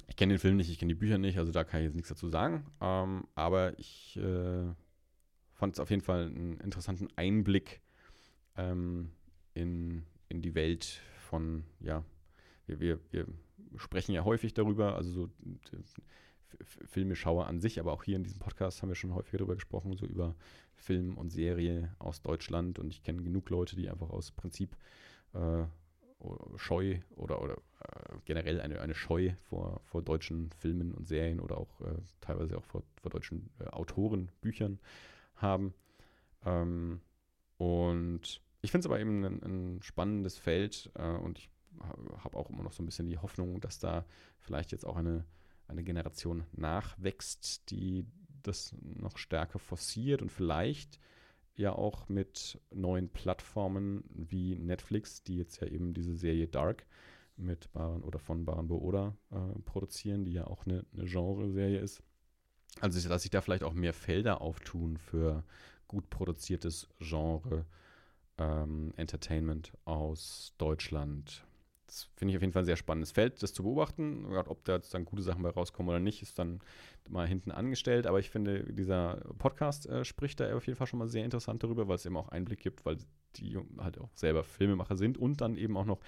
[0.08, 1.95] ich kenne den Film nicht, ich kenne die Bücher nicht, also da kann ich jetzt
[1.95, 2.65] nichts dazu sagen.
[2.82, 4.73] Ähm, aber ich äh,
[5.54, 7.82] fand es auf jeden Fall einen interessanten Einblick
[8.58, 9.12] ähm,
[9.54, 12.04] in, in die Welt von, ja,
[12.68, 13.28] wir, wir, wir
[13.78, 15.30] sprechen ja häufig darüber, also so
[16.89, 19.96] Filmeschauer an sich, aber auch hier in diesem Podcast haben wir schon häufiger darüber gesprochen,
[19.96, 20.36] so über
[20.76, 22.80] Film und Serie aus Deutschland.
[22.80, 24.76] Und ich kenne genug Leute, die einfach aus Prinzip
[25.34, 25.63] äh,
[26.56, 31.58] Scheu oder, oder äh, generell eine, eine Scheu vor, vor deutschen Filmen und Serien oder
[31.58, 34.80] auch äh, teilweise auch vor, vor deutschen äh, Autoren, Büchern
[35.43, 35.73] haben.
[36.45, 37.01] Ähm,
[37.58, 41.49] und ich finde es aber eben ein, ein spannendes Feld äh, und ich
[42.23, 44.06] habe auch immer noch so ein bisschen die Hoffnung, dass da
[44.39, 45.25] vielleicht jetzt auch eine,
[45.67, 48.06] eine Generation nachwächst, die
[48.41, 50.99] das noch stärker forciert und vielleicht
[51.56, 56.86] ja auch mit neuen Plattformen wie Netflix, die jetzt ja eben diese Serie Dark
[57.36, 62.03] mit Baran oder von Baran Booda äh, produzieren, die ja auch eine, eine Genre-Serie ist.
[62.84, 65.46] Also, dass sich da vielleicht auch mehr Felder auftun für
[65.88, 67.65] gut produziertes Genre
[68.38, 71.46] ähm, Entertainment aus Deutschland,
[71.88, 74.26] das finde ich auf jeden Fall ein sehr spannendes Feld, das zu beobachten.
[74.36, 76.60] Ob da dann gute Sachen bei rauskommen oder nicht, ist dann
[77.08, 78.06] mal hinten angestellt.
[78.06, 81.63] Aber ich finde, dieser Podcast äh, spricht da auf jeden Fall schon mal sehr interessant
[81.63, 82.98] darüber, weil es eben auch Einblick gibt, weil
[83.38, 86.00] die halt auch selber Filmemacher sind und dann eben auch noch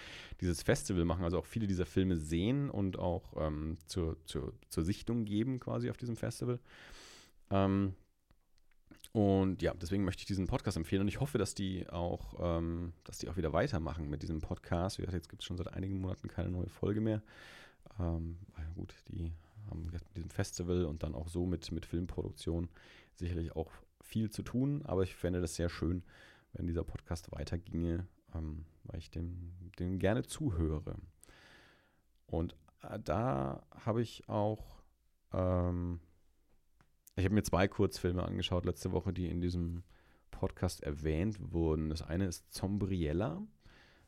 [0.41, 4.83] dieses Festival machen, also auch viele dieser Filme sehen und auch ähm, zur, zur, zur
[4.83, 6.59] Sichtung geben quasi auf diesem Festival.
[7.49, 7.93] Ähm,
[9.11, 12.91] und ja, deswegen möchte ich diesen Podcast empfehlen und ich hoffe, dass die auch, ähm,
[13.05, 14.97] dass die auch wieder weitermachen mit diesem Podcast.
[14.97, 17.23] Wie gesagt, jetzt gibt es schon seit einigen Monaten keine neue Folge mehr.
[17.99, 18.37] Ähm,
[18.75, 19.31] gut, die
[19.69, 22.69] haben mit diesem Festival und dann auch so mit, mit Filmproduktion
[23.13, 26.03] sicherlich auch viel zu tun, aber ich fände das sehr schön,
[26.55, 30.95] wenn dieser Podcast weiterginge, ähm, weil ich dem, dem gerne zuhöre.
[32.25, 34.83] Und äh, da habe ich auch
[35.31, 35.99] ähm,
[37.17, 39.83] ich habe mir zwei Kurzfilme angeschaut letzte Woche, die in diesem
[40.31, 41.89] Podcast erwähnt wurden.
[41.89, 43.41] Das eine ist Zombriella.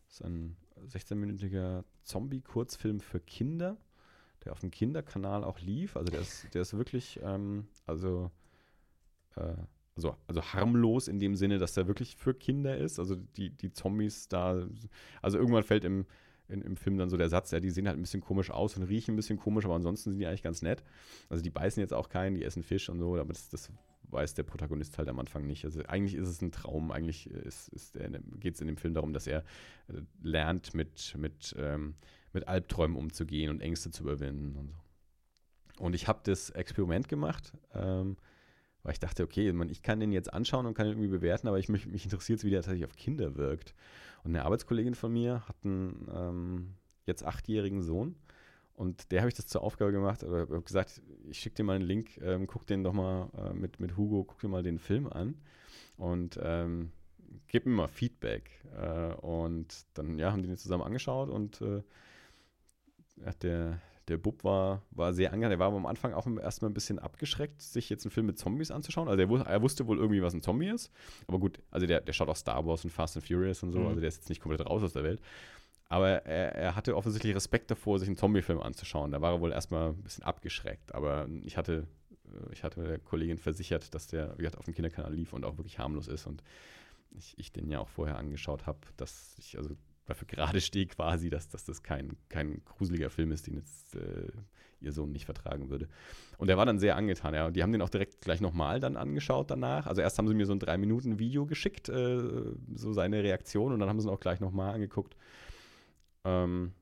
[0.05, 0.57] Das ist ein
[0.87, 3.77] 16-minütiger Zombie-Kurzfilm für Kinder,
[4.43, 5.95] der auf dem Kinderkanal auch lief.
[5.95, 8.29] Also der ist, der ist wirklich, ähm, also,
[9.35, 9.55] äh,
[9.97, 12.99] also, also harmlos in dem Sinne, dass der wirklich für Kinder ist.
[12.99, 14.65] Also die, die Zombies da,
[15.21, 16.05] also irgendwann fällt im,
[16.47, 18.77] in, im Film dann so der Satz, ja, die sehen halt ein bisschen komisch aus
[18.77, 20.83] und riechen ein bisschen komisch, aber ansonsten sind die eigentlich ganz nett.
[21.29, 23.71] Also die beißen jetzt auch keinen, die essen Fisch und so, aber das, das
[24.09, 25.65] weiß der Protagonist halt am Anfang nicht.
[25.65, 27.29] Also eigentlich ist es ein Traum, eigentlich
[28.39, 29.39] geht es in dem Film darum, dass er
[29.89, 31.95] äh, lernt, mit, mit, ähm,
[32.33, 34.75] mit Albträumen umzugehen und Ängste zu überwinden und so.
[35.79, 38.17] Und ich habe das Experiment gemacht, ähm,
[38.87, 41.49] weil ich dachte, okay, man, ich kann den jetzt anschauen und kann ihn irgendwie bewerten,
[41.49, 43.75] aber ich, mich, mich interessiert es, wie der tatsächlich auf Kinder wirkt.
[44.23, 46.73] Und eine Arbeitskollegin von mir hat einen ähm,
[47.05, 48.15] jetzt achtjährigen Sohn.
[48.75, 51.75] Und der habe ich das zur Aufgabe gemacht, oder habe gesagt, ich schicke dir mal
[51.75, 54.79] einen Link, ähm, guck den doch mal äh, mit, mit Hugo, guck dir mal den
[54.79, 55.35] Film an
[55.97, 56.93] und ähm,
[57.47, 58.49] gib mir mal Feedback.
[58.73, 61.83] Äh, und dann ja, haben die den zusammen angeschaut und äh,
[63.41, 65.59] der, der Bub war, war sehr angenehm.
[65.59, 68.71] Er war am Anfang auch erstmal ein bisschen abgeschreckt, sich jetzt einen Film mit Zombies
[68.71, 69.07] anzuschauen.
[69.07, 70.91] Also er, er, wusste wohl irgendwie, was ein Zombie ist.
[71.27, 73.79] Aber gut, also der, der schaut auch Star Wars und Fast and Furious und so.
[73.79, 73.87] Mhm.
[73.87, 75.21] Also der ist jetzt nicht komplett raus aus der Welt.
[75.89, 79.11] Aber er, er hatte offensichtlich Respekt davor, sich einen Zombie-Film anzuschauen.
[79.11, 80.93] Da war er wohl erstmal ein bisschen abgeschreckt.
[80.95, 81.87] Aber ich hatte,
[82.51, 85.57] ich hatte der Kollegin versichert, dass der, wie gesagt, auf dem Kinderkanal lief und auch
[85.57, 86.27] wirklich harmlos ist.
[86.27, 86.43] Und
[87.11, 89.75] ich, ich den ja auch vorher angeschaut habe, dass ich, also
[90.07, 94.31] dafür gerade stehe quasi, dass, dass das kein, kein gruseliger Film ist, den jetzt äh,
[94.79, 95.87] ihr Sohn nicht vertragen würde.
[96.37, 97.51] Und er war dann sehr angetan, ja.
[97.51, 99.87] Die haben den auch direkt gleich nochmal dann angeschaut danach.
[99.87, 102.21] Also erst haben sie mir so ein drei Minuten Video geschickt, äh,
[102.75, 105.15] so seine Reaktion, und dann haben sie ihn auch gleich nochmal angeguckt.
[106.23, 106.73] Ähm,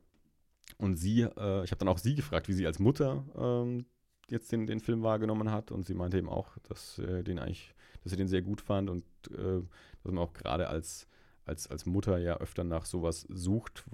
[0.78, 3.86] und sie, äh, ich habe dann auch sie gefragt, wie sie als Mutter ähm,
[4.30, 5.72] jetzt den, den Film wahrgenommen hat.
[5.72, 7.74] Und sie meinte eben auch, dass, äh, den eigentlich,
[8.04, 9.62] dass sie den sehr gut fand und äh,
[10.04, 11.08] dass man auch gerade als,
[11.46, 13.86] als, als Mutter ja öfter nach sowas sucht,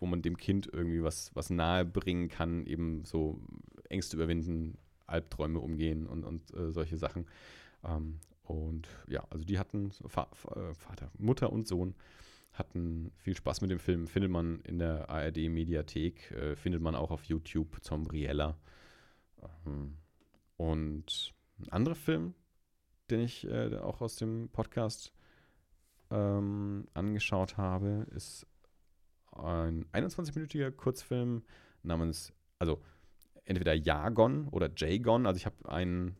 [0.00, 3.40] wo man dem Kind irgendwie was, was nahe bringen kann, eben so
[3.88, 7.26] Ängste überwinden, Albträume umgehen und, und äh, solche Sachen.
[7.84, 11.94] Ähm, und ja, also die hatten, Fa äh, Vater, Mutter und Sohn
[12.52, 14.06] hatten viel Spaß mit dem Film.
[14.06, 18.56] Findet man in der ARD-Mediathek, äh, findet man auch auf YouTube, Zombriella.
[19.66, 19.96] Ähm,
[20.56, 22.34] und ein anderer Film,
[23.10, 25.12] den ich äh, auch aus dem Podcast
[26.10, 28.46] ähm, angeschaut habe, ist
[29.32, 31.42] ein 21-minütiger Kurzfilm
[31.82, 32.82] namens, also
[33.44, 35.26] entweder Jagon oder Jagon.
[35.26, 36.16] Also ich habe ein,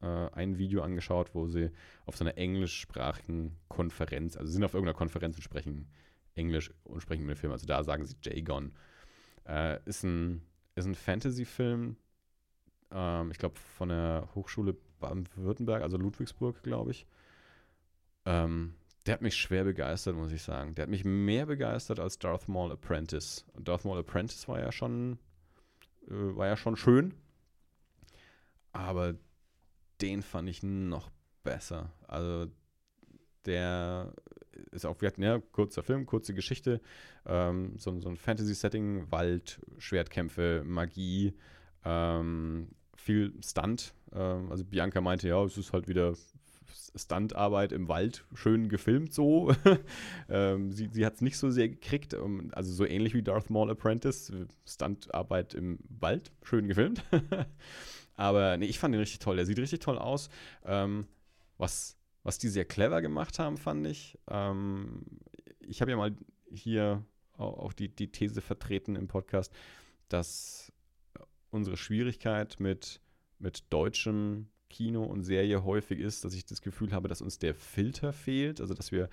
[0.00, 1.70] äh, ein Video angeschaut, wo sie
[2.06, 5.88] auf so einer englischsprachigen Konferenz, also sind auf irgendeiner Konferenz und sprechen
[6.34, 7.52] Englisch und sprechen mit dem Film.
[7.52, 8.72] Also da sagen sie Jagon.
[9.46, 10.42] Äh, ist ein,
[10.74, 11.96] ist ein Fantasy-Film,
[12.92, 17.06] ähm, ich glaube von der Hochschule Baden-Württemberg, also Ludwigsburg, glaube ich.
[18.24, 18.74] Ähm,
[19.08, 20.74] der hat mich schwer begeistert, muss ich sagen.
[20.74, 23.46] Der hat mich mehr begeistert als Darth Maul Apprentice.
[23.54, 25.18] Und Darth Maul Apprentice war ja schon,
[26.08, 27.14] äh, war ja schon schön.
[28.72, 29.14] Aber
[30.02, 31.10] den fand ich noch
[31.42, 31.90] besser.
[32.06, 32.48] Also
[33.46, 34.12] der
[34.72, 36.82] ist auch, wir hatten ja kurzer Film, kurze Geschichte,
[37.24, 41.32] ähm, so, so, ein Fantasy-Setting, Wald, Schwertkämpfe, Magie,
[41.82, 43.94] ähm, viel Stunt.
[44.12, 46.14] Ähm, also Bianca meinte, ja, es ist halt wieder
[46.94, 49.54] Stuntarbeit im Wald schön gefilmt so.
[50.28, 53.50] ähm, sie sie hat es nicht so sehr gekriegt, um, also so ähnlich wie Darth
[53.50, 54.32] Maul Apprentice,
[54.66, 57.04] Stuntarbeit im Wald, schön gefilmt.
[58.14, 59.36] Aber nee, ich fand ihn richtig toll.
[59.36, 60.28] Der sieht richtig toll aus.
[60.64, 61.06] Ähm,
[61.56, 64.18] was, was die sehr clever gemacht haben, fand ich.
[64.28, 65.04] Ähm,
[65.60, 66.16] ich habe ja mal
[66.50, 67.04] hier
[67.36, 69.52] auch die, die These vertreten im Podcast,
[70.08, 70.72] dass
[71.50, 73.00] unsere Schwierigkeit mit,
[73.38, 77.54] mit deutschem Kino und Serie häufig ist, dass ich das Gefühl habe, dass uns der
[77.54, 79.08] Filter fehlt, also dass wir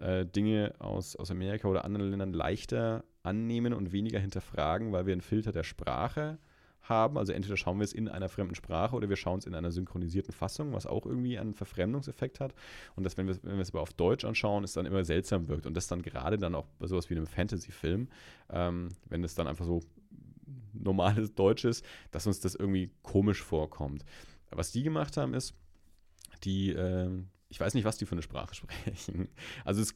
[0.00, 5.12] äh, Dinge aus, aus Amerika oder anderen Ländern leichter annehmen und weniger hinterfragen, weil wir
[5.12, 6.38] einen Filter der Sprache
[6.82, 7.18] haben.
[7.18, 9.70] Also entweder schauen wir es in einer fremden Sprache oder wir schauen es in einer
[9.70, 12.54] synchronisierten Fassung, was auch irgendwie einen Verfremdungseffekt hat.
[12.96, 15.48] Und das, wenn wir, wenn wir es aber auf Deutsch anschauen, ist dann immer seltsam
[15.48, 15.66] wirkt.
[15.66, 18.08] Und das dann gerade dann auch bei sowas wie einem Fantasy-Film,
[18.50, 19.80] ähm, wenn es dann einfach so
[20.72, 24.04] normales Deutsch ist, dass uns das irgendwie komisch vorkommt.
[24.50, 25.54] Was die gemacht haben, ist,
[26.44, 27.10] die, äh,
[27.48, 29.28] ich weiß nicht, was die für eine Sprache sprechen.
[29.64, 29.94] Also es,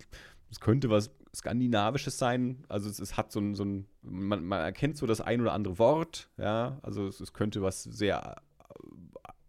[0.50, 2.64] es könnte was Skandinavisches sein.
[2.68, 5.53] Also es, es hat so ein, so ein man, man, erkennt so das ein oder
[5.53, 6.78] andere Wort, ja.
[6.82, 8.42] Also es, es könnte was sehr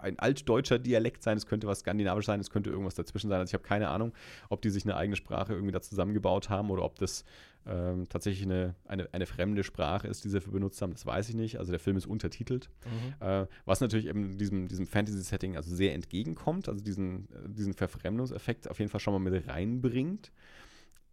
[0.04, 3.40] ein altdeutscher Dialekt sein, es könnte was skandinavisch sein, es könnte irgendwas dazwischen sein.
[3.40, 4.14] Also ich habe keine Ahnung,
[4.50, 7.24] ob die sich eine eigene Sprache irgendwie da zusammengebaut haben oder ob das
[7.66, 10.92] ähm, tatsächlich eine, eine, eine fremde Sprache ist, die sie dafür benutzt haben.
[10.92, 11.60] Das weiß ich nicht.
[11.60, 13.26] Also der Film ist untertitelt, mhm.
[13.26, 18.80] äh, was natürlich eben diesem, diesem Fantasy-Setting also sehr entgegenkommt, also diesen, diesen Verfremdungseffekt auf
[18.80, 20.32] jeden Fall schon mal mit reinbringt,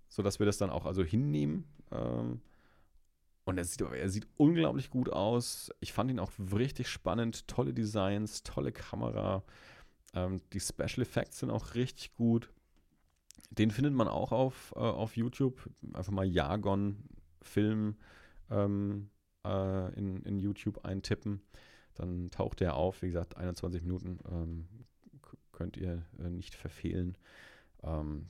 [0.08, 1.64] sodass wir das dann auch also hinnehmen.
[1.92, 2.40] Ähm,
[3.44, 5.70] und er sieht, er sieht unglaublich gut aus.
[5.80, 7.48] Ich fand ihn auch richtig spannend.
[7.48, 9.42] Tolle Designs, tolle Kamera.
[10.14, 12.50] Ähm, die Special Effects sind auch richtig gut.
[13.50, 15.68] Den findet man auch auf, äh, auf YouTube.
[15.94, 17.96] Einfach mal Jargon-Film
[18.50, 19.10] ähm,
[19.44, 21.42] äh, in, in YouTube eintippen.
[21.94, 23.02] Dann taucht der auf.
[23.02, 24.68] Wie gesagt, 21 Minuten ähm,
[25.52, 27.16] könnt ihr äh, nicht verfehlen.
[27.82, 28.26] Ähm,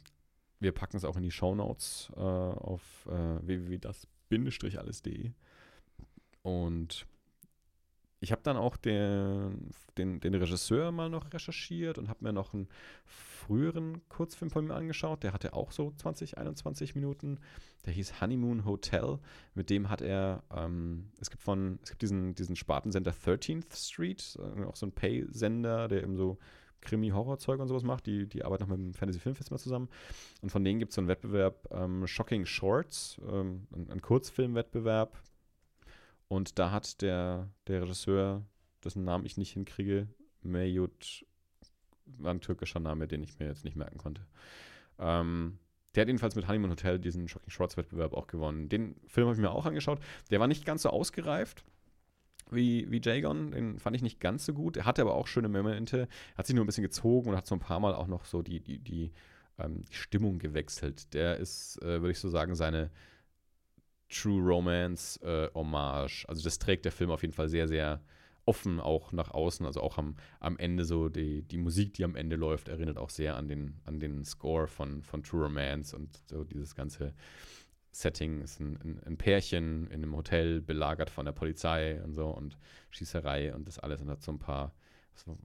[0.61, 5.33] wir packen es auch in die Show Notes äh, auf äh, www.das alles.de.
[6.43, 7.07] Und
[8.21, 12.53] ich habe dann auch den, den, den, Regisseur mal noch recherchiert und habe mir noch
[12.53, 12.69] einen
[13.07, 15.23] früheren Kurzfilm von mir angeschaut.
[15.23, 17.39] Der hatte auch so 20, 21 Minuten.
[17.87, 19.19] Der hieß Honeymoon Hotel.
[19.55, 24.39] Mit dem hat er, ähm, es gibt von, es gibt diesen, diesen Spartensender 13th Street,
[24.39, 26.39] äh, auch so ein Pay-Sender, der eben so
[26.83, 28.07] Krimi-Horror-Zeug und sowas macht.
[28.07, 29.89] Die, die arbeiten noch mit dem Fantasy Filmfestival zusammen.
[30.43, 35.19] Und von denen gibt es so einen Wettbewerb, ähm, Shocking Shorts, ähm, ein, ein Kurzfilmwettbewerb.
[36.29, 38.45] Und da hat der, der Regisseur,
[38.85, 40.09] dessen Namen ich nicht hinkriege,
[40.43, 41.27] Meyut,
[42.07, 44.27] war ein türkischer Name, den ich mir jetzt nicht merken konnte.
[44.99, 45.59] Ähm,
[45.95, 48.69] der hat jedenfalls mit Honeymoon Hotel diesen Shocking Shorts Wettbewerb auch gewonnen.
[48.69, 50.01] Den Film habe ich mir auch angeschaut.
[50.31, 51.65] Der war nicht ganz so ausgereift
[52.53, 53.53] wie, wie Jagon.
[53.53, 54.77] Den fand ich nicht ganz so gut.
[54.77, 56.09] Er hatte aber auch schöne Momente.
[56.37, 58.43] Hat sich nur ein bisschen gezogen und hat so ein paar Mal auch noch so
[58.43, 59.13] die, die, die,
[59.59, 61.13] ähm, Stimmung gewechselt.
[61.15, 62.91] Der ist, äh, würde ich so sagen, seine,
[64.11, 66.25] True Romance äh, Hommage.
[66.29, 68.03] Also das trägt der Film auf jeden Fall sehr, sehr
[68.45, 69.65] offen auch nach außen.
[69.65, 73.11] Also auch am, am Ende so die, die Musik, die am Ende läuft, erinnert auch
[73.11, 77.15] sehr an den, an den Score von, von True Romance und so dieses ganze
[77.93, 82.57] Setting ist ein, ein, Pärchen in einem Hotel belagert von der Polizei und so und
[82.91, 84.73] Schießerei und das alles und hat so ein paar
[85.15, 85.37] so,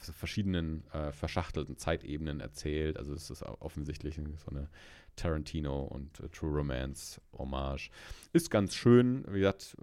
[0.00, 2.98] so verschiedenen äh, verschachtelten Zeitebenen erzählt.
[2.98, 4.68] Also es ist offensichtlich so eine
[5.16, 7.90] Tarantino und äh, True Romance Hommage.
[8.32, 9.76] Ist ganz schön, wie gesagt,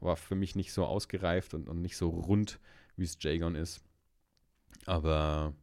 [0.00, 2.60] war für mich nicht so ausgereift und, und nicht so rund,
[2.96, 3.80] wie es Jagon ist.
[4.86, 5.54] Aber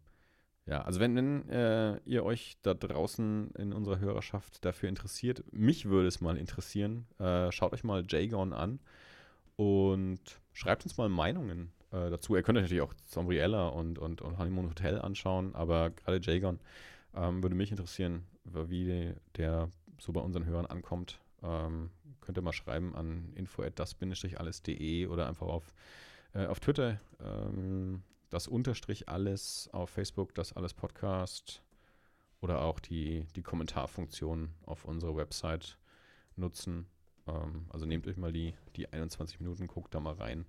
[0.68, 5.86] ja, also wenn, wenn äh, ihr euch da draußen in unserer Hörerschaft dafür interessiert, mich
[5.86, 8.80] würde es mal interessieren, äh, schaut euch mal Jagon an
[9.58, 10.20] und
[10.54, 12.36] schreibt uns mal Meinungen äh, dazu.
[12.36, 16.60] Ihr könnt euch natürlich auch Sombriella und, und, und Honeymoon Hotel anschauen, aber gerade Jagon
[17.16, 21.20] ähm, würde mich interessieren, wie der so bei unseren Hörern ankommt.
[21.44, 21.92] Ähm,
[22.22, 25.74] könnt ihr mal schreiben an info@das-alles.de oder einfach auf,
[26.34, 28.02] äh, auf Twitter ähm,
[28.36, 31.64] das Unterstrich alles, auf Facebook das alles Podcast
[32.42, 35.78] oder auch die, die Kommentarfunktion auf unserer Website
[36.36, 36.86] nutzen.
[37.28, 40.46] Ähm, also nehmt euch mal die, die 21 Minuten, guckt da mal rein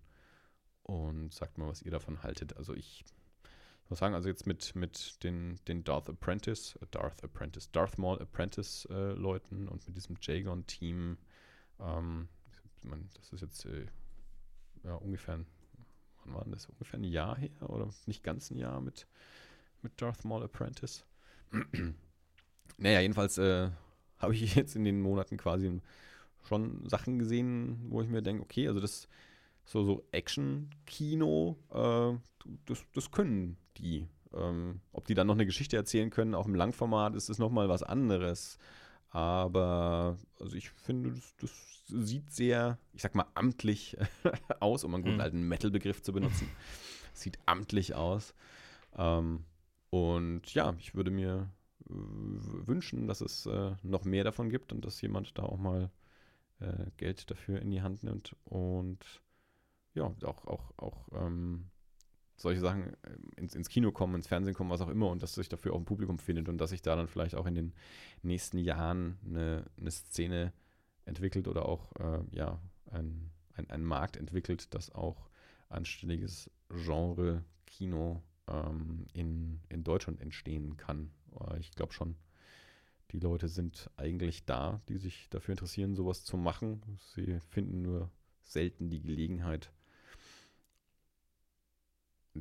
[0.83, 2.57] und sagt mal, was ihr davon haltet.
[2.57, 3.05] Also ich
[3.89, 8.21] muss sagen, also jetzt mit, mit den, den Darth Apprentice, äh, Darth Apprentice, Darth Maul
[8.21, 11.19] Apprentice äh, Leuten und mit diesem Jagon-Team,
[11.79, 12.29] ähm,
[13.15, 13.87] das ist jetzt äh,
[14.83, 15.47] ja, ungefähr, ein,
[16.27, 16.67] wann war das?
[16.67, 19.07] Ungefähr ein Jahr her oder nicht ganz ein Jahr mit,
[19.83, 21.05] mit Darth Maul Apprentice.
[22.79, 23.71] naja, jedenfalls äh,
[24.19, 25.81] habe ich jetzt in den Monaten quasi
[26.47, 29.09] schon Sachen gesehen, wo ich mir denke, okay, also das
[29.65, 32.19] so, so Action-Kino, äh,
[32.67, 34.07] das, das können die.
[34.33, 37.69] Ähm, ob die dann noch eine Geschichte erzählen können, auch im Langformat, ist das nochmal
[37.69, 38.59] was anderes.
[39.17, 43.97] Aber also ich finde, das, das, sieht sehr, ich sag mal, amtlich
[44.61, 45.21] aus, um einen guten mhm.
[45.23, 46.51] alten Metal-Begriff zu benutzen.
[47.15, 48.35] sieht amtlich aus.
[48.95, 49.47] Ähm,
[49.89, 51.49] und ja, ich würde mir
[51.87, 55.91] wünschen, dass es äh, noch mehr davon gibt und dass jemand da auch mal
[56.61, 58.99] äh, Geld dafür in die Hand nimmt und
[59.95, 61.71] ja, auch, auch, auch ähm,
[62.37, 65.35] solche Sachen ähm, ins, ins Kino kommen, ins Fernsehen kommen, was auch immer, und dass
[65.35, 67.73] sich dafür auch ein Publikum findet und dass sich da dann vielleicht auch in den
[68.23, 70.53] nächsten Jahren eine, eine Szene
[71.05, 72.61] entwickelt oder auch äh, ja,
[72.91, 75.29] ein, ein, ein Markt entwickelt, das auch
[75.69, 81.11] anständiges Genre Kino ähm, in, in Deutschland entstehen kann.
[81.59, 82.17] Ich glaube schon,
[83.11, 86.83] die Leute sind eigentlich da, die sich dafür interessieren, sowas zu machen.
[87.15, 88.11] Sie finden nur
[88.43, 89.71] selten die Gelegenheit,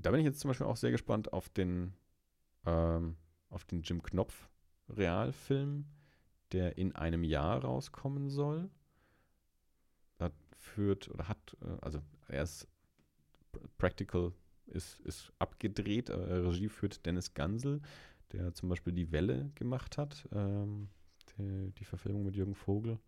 [0.02, 1.94] da bin ich jetzt zum Beispiel auch sehr gespannt auf den,
[2.66, 3.16] ähm,
[3.50, 4.50] auf den Jim Knopf
[4.90, 5.86] Realfilm,
[6.52, 8.70] der in einem Jahr rauskommen soll.
[10.20, 12.68] Hat führt oder hat, äh, also er ist
[13.78, 14.34] Practical
[14.68, 16.10] ist, ist abgedreht.
[16.10, 17.82] Äh, Regie führt Dennis Gansel,
[18.32, 20.90] der zum Beispiel die Welle gemacht hat, ähm,
[21.38, 23.00] die, die Verfilmung mit Jürgen Vogel.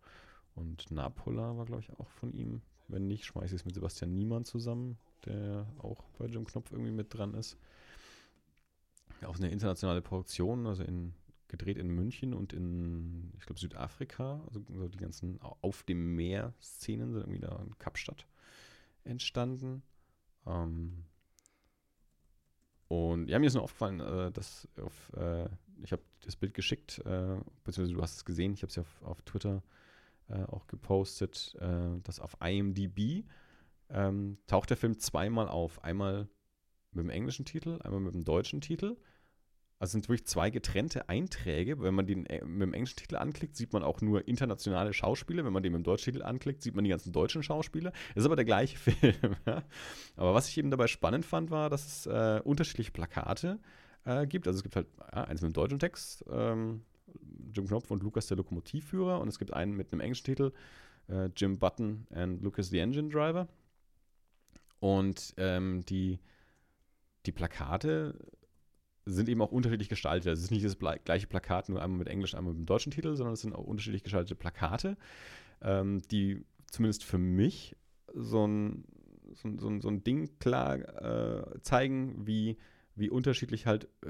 [0.54, 2.62] Und Napola war, glaube ich, auch von ihm.
[2.88, 6.90] Wenn nicht, schmeiße ich es mit Sebastian Niemann zusammen der auch bei Jim Knopf irgendwie
[6.90, 7.56] mit dran ist.
[9.24, 11.12] Auch eine internationale Produktion, also in,
[11.48, 14.40] gedreht in München und in, ich glaube, Südafrika.
[14.46, 18.26] Also so die ganzen Auf dem Meer-Szenen sind irgendwie da in Kapstadt
[19.04, 19.82] entstanden.
[20.46, 21.04] Ähm,
[22.88, 25.48] und ja, mir ist nur aufgefallen, äh, dass auf, äh,
[25.82, 28.82] ich habe das Bild geschickt, äh, beziehungsweise du hast es gesehen, ich habe es ja
[28.82, 29.62] auf, auf Twitter
[30.28, 33.24] äh, auch gepostet, äh, dass auf IMDb
[33.90, 35.82] ähm, taucht der Film zweimal auf.
[35.82, 36.28] Einmal
[36.92, 38.96] mit dem englischen Titel, einmal mit dem deutschen Titel.
[39.80, 41.80] Also sind wirklich zwei getrennte Einträge.
[41.80, 45.44] Wenn man den äh, mit dem englischen Titel anklickt, sieht man auch nur internationale Schauspieler.
[45.44, 47.92] Wenn man den mit dem deutschen Titel anklickt, sieht man die ganzen deutschen Schauspieler.
[48.16, 49.36] Ist aber der gleiche Film.
[50.16, 53.60] aber was ich eben dabei spannend fand, war, dass es äh, unterschiedliche Plakate
[54.04, 54.48] äh, gibt.
[54.48, 56.82] Also es gibt halt ja, eins mit dem deutschen Text, ähm,
[57.52, 59.20] Jim Knopf und Lukas der Lokomotivführer.
[59.20, 60.52] Und es gibt einen mit einem englischen Titel,
[61.08, 63.46] äh, Jim Button and Lucas the Engine Driver.
[64.80, 66.20] Und ähm, die,
[67.26, 68.14] die Plakate
[69.04, 70.28] sind eben auch unterschiedlich gestaltet.
[70.28, 72.92] Also es ist nicht das gleiche Plakat, nur einmal mit Englisch, einmal mit dem deutschen
[72.92, 74.96] Titel, sondern es sind auch unterschiedlich gestaltete Plakate,
[75.62, 77.74] ähm, die zumindest für mich
[78.14, 78.84] so ein,
[79.32, 82.58] so, so, so ein Ding klar äh, zeigen, wie
[82.98, 84.08] wie unterschiedlich halt äh,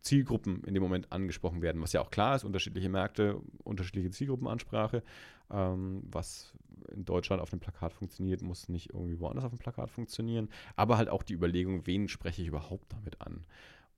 [0.00, 5.02] Zielgruppen in dem Moment angesprochen werden, was ja auch klar ist, unterschiedliche Märkte, unterschiedliche Zielgruppenansprache.
[5.50, 6.52] Ähm, was
[6.92, 10.48] in Deutschland auf dem Plakat funktioniert, muss nicht irgendwie woanders auf dem Plakat funktionieren.
[10.76, 13.44] Aber halt auch die Überlegung, wen spreche ich überhaupt damit an?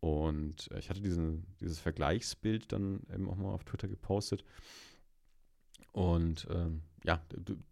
[0.01, 4.45] Und äh, ich hatte diesen, dieses Vergleichsbild dann eben auch mal auf Twitter gepostet.
[5.93, 7.23] Und ähm, ja,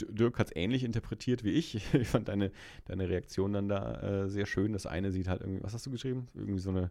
[0.08, 1.74] Dirk hat es ähnlich interpretiert wie ich.
[1.94, 2.52] Ich fand deine,
[2.86, 4.72] deine Reaktion dann da äh, sehr schön.
[4.72, 6.28] Das eine sieht halt irgendwie, was hast du geschrieben?
[6.34, 6.90] Irgendwie so eine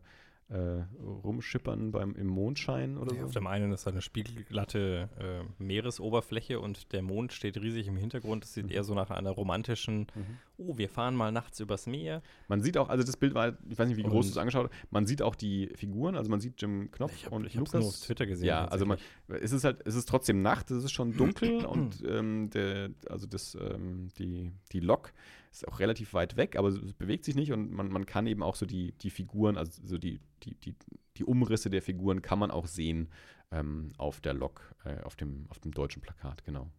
[0.49, 3.25] äh, rumschippern beim, im Mondschein oder ja, so.
[3.27, 8.43] Auf dem einen ist eine spiegelglatte äh, Meeresoberfläche und der Mond steht riesig im Hintergrund.
[8.43, 8.71] Das sieht mhm.
[8.71, 10.37] eher so nach einer romantischen, mhm.
[10.57, 12.21] oh, wir fahren mal nachts übers Meer.
[12.47, 14.69] Man sieht auch, also das Bild war, ich weiß nicht, wie groß du es angeschaut
[14.69, 17.55] hast, man sieht auch die Figuren, also man sieht Jim Knopf ich hab, und ich
[17.55, 17.73] Lukas.
[17.73, 18.47] nur auf Twitter gesehen.
[18.47, 22.03] Ja, also man, es ist halt, es ist trotzdem Nacht, es ist schon dunkel und
[22.07, 25.13] ähm, der, also das, ähm, die, die Lok
[25.53, 28.43] ist auch relativ weit weg, aber es bewegt sich nicht und man, man kann eben
[28.43, 30.75] auch so die, die Figuren, also so die, die, die,
[31.17, 33.09] die Umrisse der Figuren kann man auch sehen
[33.51, 36.71] ähm, auf der Lok, äh, auf, dem, auf dem deutschen Plakat, genau.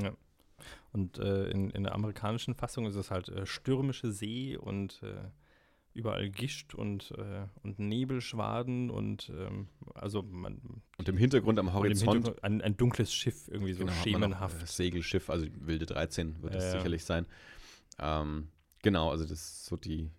[0.00, 0.12] Ja.
[0.92, 5.28] Und äh, in, in der amerikanischen Fassung ist es halt äh, stürmische See und äh,
[5.96, 10.60] überall Gischt und, äh, und Nebelschwaden und ähm, also man.
[10.98, 12.12] Und im Hintergrund am Horizont.
[12.12, 14.60] Hintergrund ein, ein, dunkles Schiff, irgendwie so genau, schemenhaft.
[14.60, 17.26] Noch, Segelschiff, also Wilde 13 wird es sicherlich sein.
[17.98, 18.48] Ähm,
[18.82, 20.10] genau, also das so die.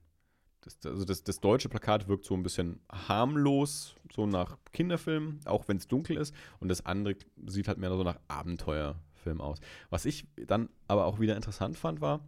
[0.62, 5.68] Das, also das, das deutsche Plakat wirkt so ein bisschen harmlos, so nach Kinderfilm, auch
[5.70, 6.36] wenn es dunkel ist.
[6.60, 7.16] Und das andere
[7.46, 9.60] sieht halt mehr so nach Abenteuerfilm aus.
[9.90, 12.20] Was ich dann aber auch wieder interessant fand, war,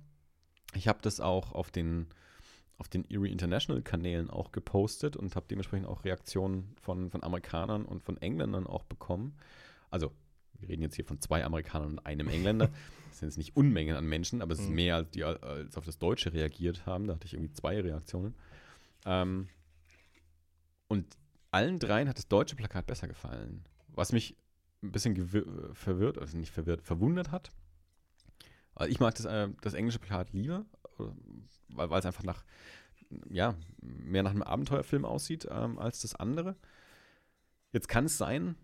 [0.74, 2.08] ich habe das auch auf den,
[2.78, 7.84] auf den Erie International Kanälen auch gepostet und habe dementsprechend auch Reaktionen von, von Amerikanern
[7.84, 9.36] und von Engländern auch bekommen.
[9.90, 10.14] Also,
[10.60, 12.70] wir reden jetzt hier von zwei Amerikanern und einem Engländer.
[13.10, 14.76] Das sind jetzt nicht Unmengen an Menschen, aber es ist mhm.
[14.76, 17.08] mehr, als die als auf das Deutsche reagiert haben.
[17.08, 18.36] Da hatte ich irgendwie zwei Reaktionen.
[19.06, 19.50] Ähm,
[20.88, 21.06] und
[21.52, 23.66] allen dreien hat das deutsche Plakat besser gefallen.
[23.88, 24.36] Was mich
[24.82, 25.28] ein bisschen
[25.74, 27.52] verwirrt, also nicht verwirrt, verwundert hat.
[28.76, 30.66] Also ich mag das, äh, das englische Plakat lieber,
[31.70, 32.46] weil, weil es einfach nach,
[33.30, 36.56] ja, mehr nach einem Abenteuerfilm aussieht ähm, als das andere.
[37.72, 38.56] Jetzt kann es sein,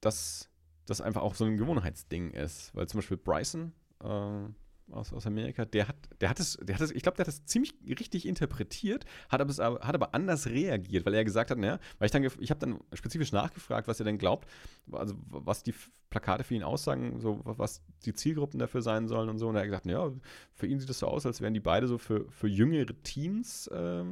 [0.00, 0.49] dass
[0.90, 2.74] das einfach auch so ein Gewohnheitsding ist.
[2.74, 3.72] Weil zum Beispiel Bryson
[4.02, 7.26] äh, aus, aus Amerika, der hat, der hat es, der hat es, ich glaube, der
[7.26, 11.58] hat es ziemlich richtig interpretiert, hat aber, hat aber anders reagiert, weil er gesagt hat,
[11.58, 14.48] naja, weil ich dann, ich habe dann spezifisch nachgefragt, was er denn glaubt,
[14.92, 15.74] also was die
[16.10, 19.48] Plakate für ihn aussagen, so was die Zielgruppen dafür sein sollen und so.
[19.48, 20.12] Und er hat gesagt, naja,
[20.52, 23.66] für ihn sieht es so aus, als wären die beide so für, für jüngere Teens
[23.68, 24.04] äh,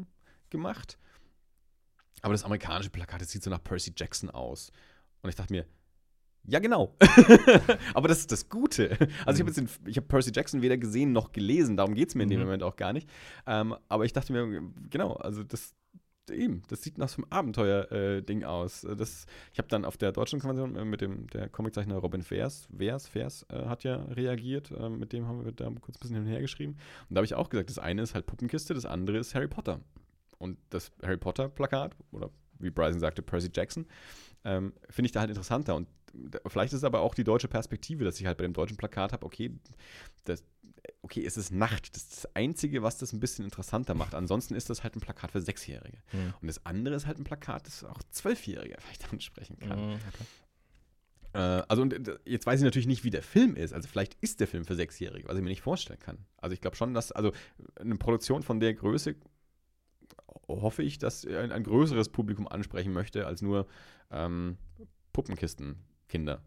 [0.51, 0.99] gemacht.
[2.23, 4.73] Aber das amerikanische Plakat, das sieht so nach Percy Jackson aus.
[5.23, 5.67] Und ich dachte mir,
[6.49, 6.95] ja, genau.
[7.95, 8.97] Aber das ist das Gute.
[9.27, 12.09] Also, ich habe jetzt den, ich habe Percy Jackson weder gesehen noch gelesen, darum geht
[12.09, 12.47] es mir in dem mhm.
[12.47, 13.09] Moment auch gar nicht.
[13.47, 15.75] Ähm, aber ich dachte mir, genau, also das,
[16.31, 18.87] eben, das sieht nach so einem Abenteuer-Ding äh, aus.
[18.97, 22.67] Das, ich habe dann auf der deutschen Konvention äh, mit dem der Comiczeichner Robin Vers,
[22.75, 24.71] Vers, Vers äh, hat ja reagiert.
[24.71, 26.77] Äh, mit dem haben wir da kurz ein bisschen hin und her geschrieben.
[27.09, 29.49] Und da habe ich auch gesagt, das eine ist halt Puppenkiste, das andere ist Harry
[29.49, 29.81] Potter.
[30.39, 33.87] Und das Harry Potter-Plakat, oder wie Bryson sagte, Percy Jackson,
[34.45, 35.75] ähm, finde ich da halt interessanter.
[35.75, 35.89] Und
[36.47, 39.13] vielleicht ist es aber auch die deutsche Perspektive, dass ich halt bei dem deutschen Plakat
[39.13, 39.53] habe, okay,
[40.25, 40.45] das,
[41.03, 41.95] okay, es ist Nacht.
[41.95, 44.15] Das ist das Einzige, was das ein bisschen interessanter macht.
[44.15, 45.99] Ansonsten ist das halt ein Plakat für Sechsjährige.
[46.13, 46.35] Mhm.
[46.41, 49.91] Und das andere ist halt ein Plakat, das auch Zwölfjährige vielleicht ansprechen kann.
[49.91, 50.25] Mhm, okay.
[51.35, 53.73] Äh, also, und jetzt weiß ich natürlich nicht, wie der Film ist.
[53.73, 56.25] Also, vielleicht ist der Film für Sechsjährige, was ich mir nicht vorstellen kann.
[56.37, 57.33] Also, ich glaube schon, dass, also,
[57.77, 59.17] eine Produktion von der Größe
[60.49, 63.67] hoffe ich, dass ein, ein größeres Publikum ansprechen möchte, als nur
[64.11, 64.57] ähm,
[65.13, 65.77] Puppenkisten
[66.09, 66.43] Kinder.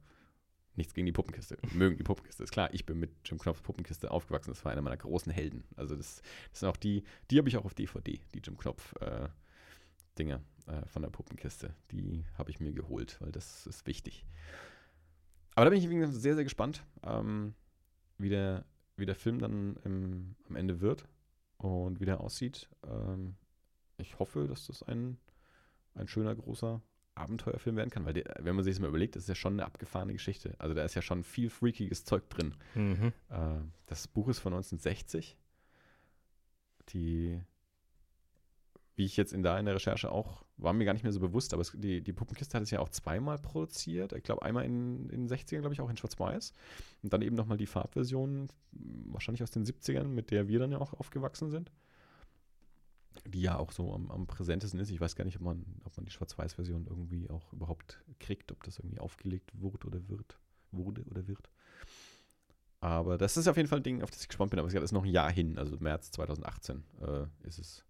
[0.76, 1.58] Nichts gegen die Puppenkiste.
[1.74, 2.44] Mögen die Puppenkiste.
[2.44, 4.52] Ist klar, ich bin mit Jim Knopfs Puppenkiste aufgewachsen.
[4.52, 5.64] Das war einer meiner großen Helden.
[5.76, 8.96] Also das, das sind auch die, die habe ich auch auf DVD, die Jim Knopf
[9.02, 9.30] äh,
[10.20, 11.76] äh, von der Puppenkiste.
[11.92, 14.26] Die habe ich mir geholt, weil das ist wichtig.
[15.56, 17.54] Aber da bin ich sehr, sehr gespannt, ähm,
[18.18, 21.08] wie, der, wie der Film dann im, am Ende wird
[21.58, 22.70] und wie der aussieht.
[22.88, 23.36] Ähm,
[23.98, 25.18] ich hoffe, dass das ein,
[25.96, 26.82] ein schöner, großer
[27.16, 29.54] Abenteuerfilm werden kann, weil der, wenn man sich das mal überlegt, das ist ja schon
[29.54, 30.56] eine abgefahrene Geschichte.
[30.60, 32.56] Also da ist ja schon viel freakiges Zeug drin.
[32.74, 33.14] Mhm.
[33.30, 35.38] Äh, das Buch ist von 1960.
[36.90, 37.40] Die,
[38.96, 41.20] wie ich jetzt in da in der Recherche auch, war mir gar nicht mehr so
[41.20, 44.14] bewusst, aber es, die, die Puppenkiste hat es ja auch zweimal produziert.
[44.14, 46.54] Ich glaube, einmal in, in den 60ern, glaube ich, auch in Schwarz-Weiß.
[47.04, 50.80] Und dann eben nochmal die Farbversion, wahrscheinlich aus den 70ern, mit der wir dann ja
[50.80, 51.72] auch aufgewachsen sind
[53.26, 54.90] die ja auch so am, am, präsentesten ist.
[54.90, 58.64] Ich weiß gar nicht, ob man, ob man die Schwarz-Weiß-Version irgendwie auch überhaupt kriegt, ob
[58.64, 60.40] das irgendwie aufgelegt wurde oder wird,
[60.72, 61.50] wurde oder wird.
[62.80, 64.60] Aber das ist auf jeden Fall ein Ding, auf das ich gespannt bin.
[64.60, 67.86] Aber es ist noch ein Jahr hin, also März 2018 äh, ist es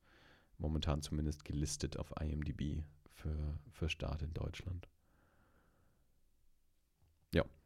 [0.58, 4.88] momentan zumindest gelistet auf IMDb für, für Start in Deutschland.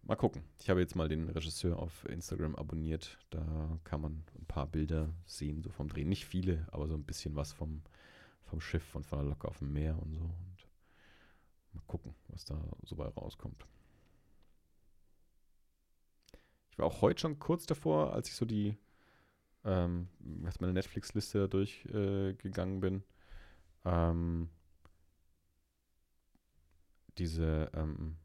[0.07, 0.43] Mal gucken.
[0.59, 3.17] Ich habe jetzt mal den Regisseur auf Instagram abonniert.
[3.31, 6.09] Da kann man ein paar Bilder sehen, so vom Drehen.
[6.09, 7.81] Nicht viele, aber so ein bisschen was vom,
[8.43, 10.21] vom Schiff und von der Lok auf dem Meer und so.
[10.21, 10.67] Und
[11.73, 13.65] mal gucken, was da so bei rauskommt.
[16.69, 18.77] Ich war auch heute schon kurz davor, als ich so die,
[19.63, 23.03] ähm, was meine Netflix-Liste durchgegangen äh, bin.
[23.85, 24.49] Ähm,
[27.17, 28.17] diese, ähm,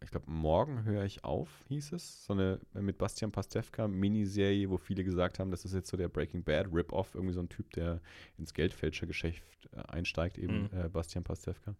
[0.00, 2.24] ich glaube, morgen höre ich auf, hieß es.
[2.24, 5.96] So eine äh, mit Bastian Pastewka Miniserie, wo viele gesagt haben, das ist jetzt so
[5.96, 8.00] der Breaking Bad Rip-Off, irgendwie so ein Typ, der
[8.38, 9.42] ins Geldfälschergeschäft
[9.72, 10.68] äh, einsteigt, eben Mhm.
[10.72, 11.74] äh, Bastian Pastewka.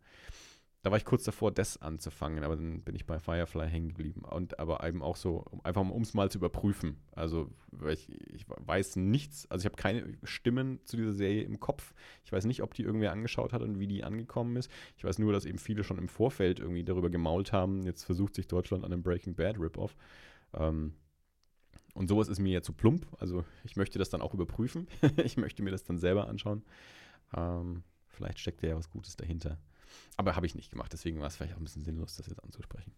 [0.83, 4.23] Da war ich kurz davor, das anzufangen, aber dann bin ich bei Firefly hängen geblieben.
[4.23, 6.99] Und aber eben auch so, einfach um es mal zu überprüfen.
[7.13, 7.51] Also,
[7.91, 11.95] ich, ich weiß nichts, also ich habe keine Stimmen zu dieser Serie im Kopf.
[12.25, 14.71] Ich weiß nicht, ob die irgendwer angeschaut hat und wie die angekommen ist.
[14.97, 17.83] Ich weiß nur, dass eben viele schon im Vorfeld irgendwie darüber gemault haben.
[17.83, 19.97] Jetzt versucht sich Deutschland an einem Breaking Bad Rip-Off.
[20.55, 20.95] Ähm,
[21.95, 23.05] und sowas ist mir ja zu plump.
[23.19, 24.87] Also ich möchte das dann auch überprüfen.
[25.25, 26.63] ich möchte mir das dann selber anschauen.
[27.37, 29.59] Ähm, vielleicht steckt da ja was Gutes dahinter.
[30.17, 32.43] Aber habe ich nicht gemacht, deswegen war es vielleicht auch ein bisschen sinnlos, das jetzt
[32.43, 32.93] anzusprechen.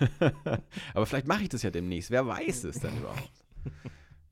[0.94, 2.10] Aber vielleicht mache ich das ja demnächst.
[2.10, 3.44] Wer weiß es dann überhaupt?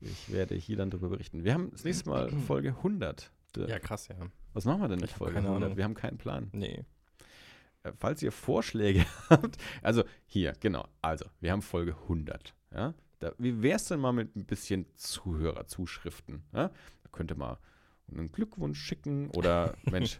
[0.01, 1.43] Ich werde hier dann darüber berichten.
[1.43, 3.31] Wir haben das nächste Mal Folge 100.
[3.57, 4.15] Ja, krass, ja.
[4.53, 5.65] Was machen wir denn hab Folge keine 100?
[5.65, 5.77] Ahnung.
[5.77, 6.49] Wir haben keinen Plan.
[6.53, 6.85] Nee.
[7.83, 12.53] Äh, Falls ihr Vorschläge habt, also hier, genau, also wir haben Folge 100.
[12.73, 12.93] Ja?
[13.19, 16.43] Da, wie wäre es denn mal mit ein bisschen Zuhörerzuschriften?
[16.53, 16.69] Ja?
[16.69, 17.57] Da könnt ihr mal
[18.11, 20.17] einen Glückwunsch schicken oder Mensch,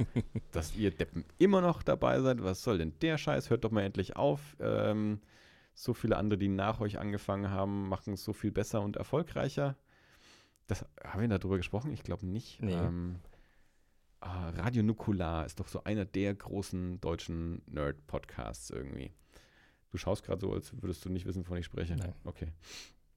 [0.51, 2.43] dass ihr Deppen immer noch dabei seid.
[2.43, 3.49] Was soll denn der Scheiß?
[3.49, 4.55] Hört doch mal endlich auf.
[4.59, 5.19] Ähm,
[5.73, 9.77] so viele andere, die nach euch angefangen haben, machen es so viel besser und erfolgreicher.
[10.67, 11.91] Das, haben wir darüber gesprochen?
[11.91, 12.61] Ich glaube nicht.
[12.61, 12.73] Nee.
[12.73, 13.15] Ähm,
[14.19, 19.11] ah, Radio Nukular ist doch so einer der großen deutschen Nerd-Podcasts irgendwie.
[19.91, 21.95] Du schaust gerade so, als würdest du nicht wissen, wovon ich spreche.
[21.95, 22.13] Nein.
[22.23, 22.51] Okay.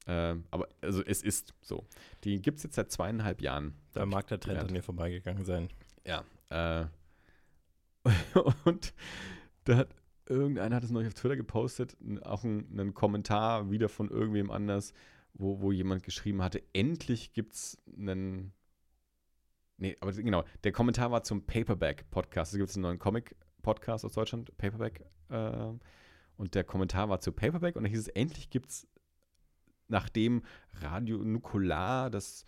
[0.05, 1.85] Ähm, aber also es ist so.
[2.23, 3.75] Die gibt es jetzt seit zweieinhalb Jahren.
[3.93, 5.69] Da mag der Trend an mir vorbeigegangen sein.
[6.05, 6.23] Ja.
[6.49, 6.85] Äh,
[8.65, 8.93] und
[9.63, 9.95] da hat
[10.27, 14.93] irgendeiner hat es neulich auf Twitter gepostet, auch ein, einen Kommentar wieder von irgendwem anders,
[15.33, 18.53] wo, wo jemand geschrieben hatte, endlich gibt es einen.
[19.77, 22.53] Nee, aber genau, der Kommentar war zum Paperback-Podcast.
[22.53, 25.03] Es gibt einen neuen Comic-Podcast aus Deutschland, Paperback.
[25.29, 25.73] Äh,
[26.35, 28.87] und der Kommentar war zu Paperback und da hieß es, endlich gibt es,
[29.93, 30.41] nachdem
[30.81, 32.45] Radio Nukular, das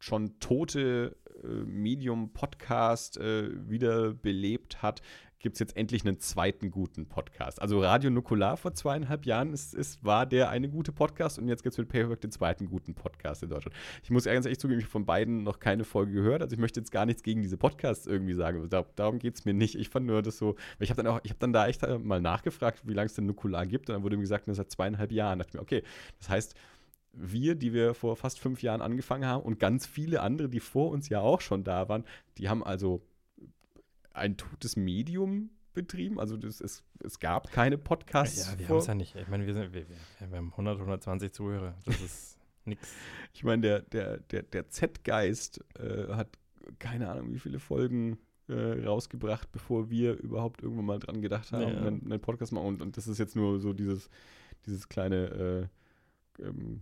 [0.00, 5.02] schon tote äh, Medium-Podcast äh, wieder belebt hat,
[5.40, 7.62] gibt es jetzt endlich einen zweiten guten Podcast.
[7.62, 11.62] Also Radio Nukular vor zweieinhalb Jahren ist, ist, war der eine gute Podcast und jetzt
[11.62, 13.76] gibt es mit Paperback den zweiten guten Podcast in Deutschland.
[14.02, 16.42] Ich muss ganz ehrlich zugeben, ich habe von beiden noch keine Folge gehört.
[16.42, 18.68] Also ich möchte jetzt gar nichts gegen diese Podcasts irgendwie sagen.
[18.68, 19.76] Da, darum geht es mir nicht.
[19.76, 22.20] Ich fand nur das so, ich habe dann auch, ich habe dann da echt mal
[22.20, 25.12] nachgefragt, wie lange es denn Nukular gibt und dann wurde mir gesagt, das seit zweieinhalb
[25.12, 25.38] Jahren.
[25.38, 25.82] Da dachte ich mir, okay,
[26.18, 26.54] das heißt,
[27.20, 30.90] wir, die wir vor fast fünf Jahren angefangen haben und ganz viele andere, die vor
[30.90, 32.04] uns ja auch schon da waren,
[32.38, 33.02] die haben also
[34.12, 36.18] ein totes Medium betrieben.
[36.18, 38.50] Also das, es, es gab keine Podcasts.
[38.52, 39.14] Ja, wir haben es ja nicht.
[39.14, 39.96] Ich meine, wir, sind, wir, wir,
[40.30, 41.74] wir haben 100, 120 Zuhörer.
[41.84, 42.88] Das ist nix.
[43.32, 46.28] Ich meine, der, der, der, der Z-Geist äh, hat
[46.78, 51.62] keine Ahnung, wie viele Folgen äh, rausgebracht, bevor wir überhaupt irgendwann mal dran gedacht haben,
[51.62, 51.68] Ja.
[51.68, 52.66] einen, einen Podcast machen.
[52.66, 54.10] Und, und das ist jetzt nur so dieses,
[54.66, 55.68] dieses kleine,
[56.40, 56.80] äh, ähm,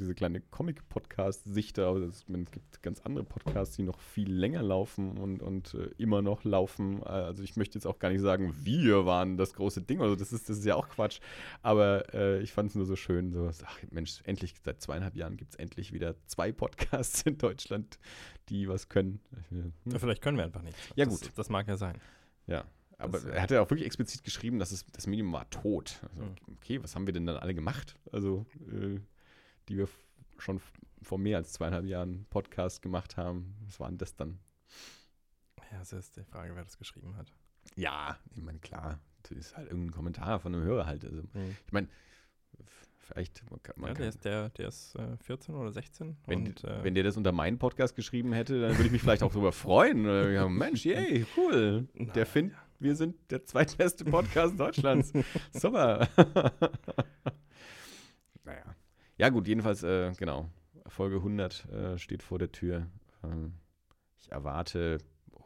[0.00, 1.78] diese kleine Comic-Podcast-Sicht.
[1.78, 5.74] Aber es, man, es gibt ganz andere Podcasts, die noch viel länger laufen und, und
[5.74, 7.00] äh, immer noch laufen.
[7.02, 10.00] Äh, Also ich möchte jetzt auch gar nicht sagen, wir waren das große Ding.
[10.00, 11.20] Also das ist, das ist ja auch Quatsch.
[11.62, 15.36] Aber äh, ich fand es nur so schön, so, ach Mensch, endlich, seit zweieinhalb Jahren
[15.36, 17.98] gibt es endlich wieder zwei Podcasts in Deutschland,
[18.48, 19.20] die was können.
[19.50, 20.76] Mir, hm, Vielleicht können wir einfach nicht.
[20.96, 21.30] Ja, das, gut.
[21.36, 21.96] Das mag ja sein.
[22.46, 22.64] ja,
[22.98, 25.48] aber Das, äh, er hat ja auch wirklich explizit geschrieben, dass es, das Medium war
[25.50, 26.00] tot.
[26.10, 26.34] Also, Hm.
[26.56, 27.94] okay, was haben wir denn dann alle gemacht?
[28.12, 28.98] Also, äh,
[29.70, 29.88] die wir
[30.38, 30.60] schon
[31.00, 33.56] vor mehr als zweieinhalb Jahren Podcast gemacht haben.
[33.66, 34.38] Was war denn das dann?
[35.72, 37.32] Ja, es ist die Frage, wer das geschrieben hat.
[37.76, 41.04] Ja, ich meine, klar, das ist halt irgendein Kommentar von einem Hörer halt.
[41.04, 41.88] Also, ich meine,
[42.98, 46.16] vielleicht, man kann, man ja, der ist, der, der ist äh, 14 oder 16.
[46.26, 49.02] wenn, und, äh, wenn der das unter meinen Podcast geschrieben hätte, dann würde ich mich
[49.02, 50.04] vielleicht auch darüber freuen.
[50.04, 51.88] Ja, Mensch, yay, cool.
[51.94, 55.12] Der Nein, findet, wir sind der zweitbeste Podcast Deutschlands.
[55.52, 56.08] Super.
[58.44, 58.74] naja.
[59.20, 60.48] Ja, gut, jedenfalls, äh, genau.
[60.86, 62.86] Folge 100 äh, steht vor der Tür.
[63.22, 63.52] Ähm,
[64.18, 64.96] ich erwarte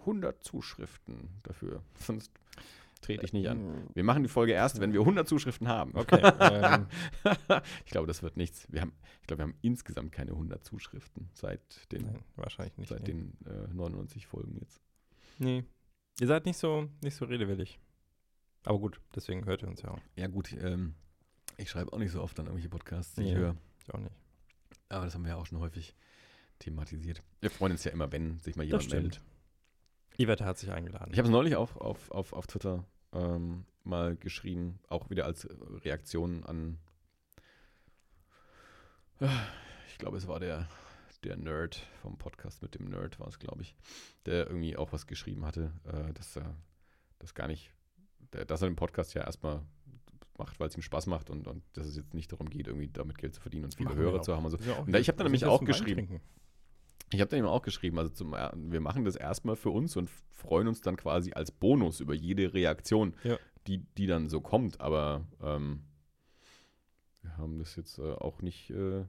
[0.03, 1.83] 100 Zuschriften dafür.
[1.99, 2.31] Sonst
[3.01, 3.67] trete ich nicht an.
[3.67, 5.91] Mm, Wir machen die Folge erst, wenn wir 100 Zuschriften haben.
[5.95, 6.21] Okay.
[6.41, 6.87] ähm,
[7.85, 8.71] ich glaube, das wird nichts.
[8.71, 12.91] Wir haben, ich glaube, wir haben insgesamt keine 100 Zuschriften seit den, nein, wahrscheinlich nicht.
[12.91, 13.07] seit nee.
[13.13, 14.81] den äh, 99 Folgen jetzt.
[15.39, 15.65] nee.
[16.21, 17.81] Ihr seid nicht so, nicht so redewillig.
[18.63, 20.01] Aber gut, deswegen hört ihr uns ja auch.
[20.15, 20.95] Ja, gut, ähm,
[21.57, 23.37] ich schreibe auch nicht so oft an irgendwelche Podcasts, die ich Ja.
[23.39, 23.57] höre.
[23.87, 24.15] Ich auch nicht.
[24.89, 25.95] Aber das haben wir ja auch schon häufig
[26.59, 27.23] thematisiert.
[27.41, 29.21] Wir freuen uns ja immer, wenn sich mal jemand meldet.
[30.17, 31.11] Yvette hat sich eingeladen.
[31.13, 35.49] Ich habe es neulich auf, auf, auf, auf Twitter ähm, mal geschrieben, auch wieder als
[35.85, 36.79] Reaktion an
[39.89, 40.69] Ich glaube, es war der,
[41.23, 43.75] der Nerd vom Podcast mit dem Nerd, war es, glaube ich,
[44.27, 46.55] der irgendwie auch was geschrieben hatte, äh, dass er
[47.19, 47.73] das gar nicht,
[48.33, 49.63] der, dass er den Podcast ja erstmal
[50.39, 52.89] macht, weil es ihm Spaß macht und, und dass es jetzt nicht darum geht, irgendwie
[52.89, 54.45] damit Geld zu verdienen und viele Machen Hörer zu haben.
[54.67, 56.21] Ja auch Und da- ich hab dann nämlich auch geschrieben.
[57.13, 60.11] Ich habe dann eben auch geschrieben, also zum, wir machen das erstmal für uns und
[60.31, 63.39] freuen uns dann quasi als Bonus über jede Reaktion, Ja.
[63.67, 64.81] die, die dann so kommt.
[64.81, 65.85] Aber ähm,
[67.23, 69.05] wir haben das jetzt äh, auch nicht äh,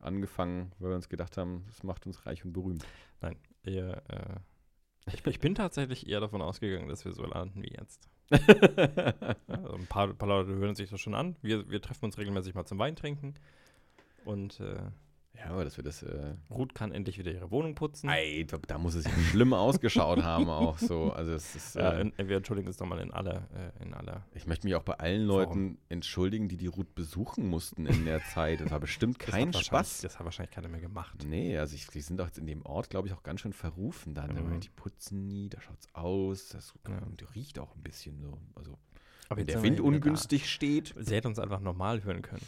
[0.00, 2.84] angefangen, weil wir uns gedacht haben, das macht uns reich und berühmt.
[3.20, 4.40] Nein, eher, äh,
[5.14, 8.08] ich, ich bin tatsächlich eher davon ausgegangen, dass wir so landen wie jetzt.
[8.30, 11.36] Also ein paar, paar Leute hören sich das schon an.
[11.42, 13.34] Wir, wir treffen uns regelmäßig mal zum Weintrinken.
[14.24, 14.76] Und äh,
[15.34, 16.02] ja, aber dass wir das.
[16.02, 18.08] Äh, Ruth kann endlich wieder ihre Wohnung putzen.
[18.08, 21.12] ey, da, da muss es ja schlimm ausgeschaut haben, auch so.
[21.12, 21.74] Also, es ist.
[21.74, 24.24] Ja, Äh, in, wir entschuldigen uns nochmal in aller, äh, in aller.
[24.34, 28.22] ich möchte mich auch bei allen Leuten entschuldigen, die die Ruth besuchen mussten in der
[28.26, 28.60] Zeit.
[28.60, 30.00] Das war bestimmt Das kein wahrscheinlich- Spaß.
[30.02, 31.24] Das hat wahrscheinlich keiner mehr gemacht.
[31.26, 33.52] Nee, also ich, die sind doch jetzt in dem Ort, glaube ich, auch ganz schön
[33.52, 34.34] verrufen dann.
[34.34, 34.60] Mhm.
[34.60, 37.00] Die putzen nie, da schaut's aus, das Ja.
[37.18, 38.38] die riecht auch ein bisschen so.
[38.54, 38.78] Also
[39.28, 39.82] Aber wenn der Wind da.
[39.82, 40.94] ungünstig steht.
[40.98, 42.42] Sie hätte uns einfach normal hören können.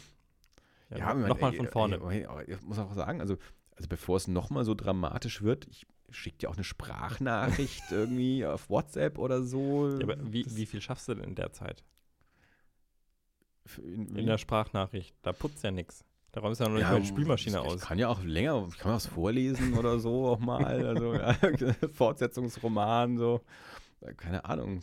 [0.91, 1.99] Ja, meine, nochmal von vorne.
[2.09, 3.37] Ey, ey, ich muss auch sagen, also,
[3.75, 8.69] also bevor es nochmal so dramatisch wird, ich schicke dir auch eine Sprachnachricht irgendwie auf
[8.69, 9.89] WhatsApp oder so.
[9.97, 11.83] ja, aber wie, Das- wie viel schaffst du denn in der Zeit?
[13.83, 15.15] in, In der Sprachnachricht.
[15.23, 16.05] Da putzt ja nichts.
[16.31, 17.81] Da räumst du ja noch nicht Ja, die Spülmaschine ich, aus.
[17.81, 20.85] Ich kann ja auch länger, ich kann was vorlesen oder so auch mal.
[20.85, 21.33] Also ja,
[21.93, 23.41] Fortsetzungsroman, so.
[24.17, 24.81] Keine Ahnung.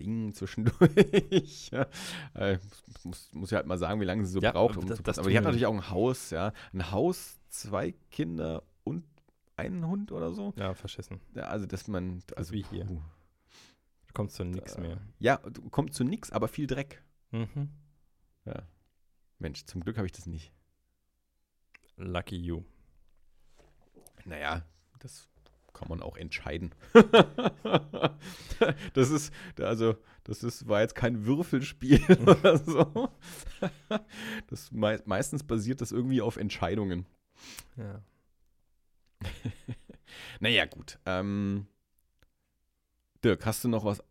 [0.00, 1.70] Singen zwischendurch.
[1.72, 1.86] ja.
[2.34, 2.58] Äh,
[3.04, 5.02] muss, muss ja halt mal sagen, wie lange sie so Ja, braucht, um das- zu
[5.02, 6.52] das Aber die hat natürlich auch ein Haus, ja.
[6.72, 9.04] Ein Haus, zwei Kinder und
[9.56, 10.54] einen Hund oder so.
[10.56, 11.20] Ja, verschissen.
[11.34, 12.22] Ja, also, dass man.
[12.34, 12.86] Also, wie hier.
[12.86, 13.00] puh.
[14.06, 15.00] Du kommst zu nichts mehr.
[15.18, 17.02] Ja, du- kommt zu nix, aber viel Dreck.
[17.30, 17.68] Mhm.
[19.38, 20.52] Mensch, zum Glück habe ich das nicht.
[21.96, 22.62] Lucky you.
[24.24, 24.64] Naja,
[24.98, 25.28] das
[25.80, 26.72] kann man auch entscheiden.
[28.92, 33.08] das ist, also, das ist, war jetzt kein Würfelspiel oder so.
[34.48, 37.06] Das mei meistens basiert das irgendwie auf Entscheidungen.
[37.76, 38.02] Ja.
[40.40, 40.98] Naja, gut.
[41.06, 41.66] Ähm,
[43.22, 44.02] Dirk, hast du noch was,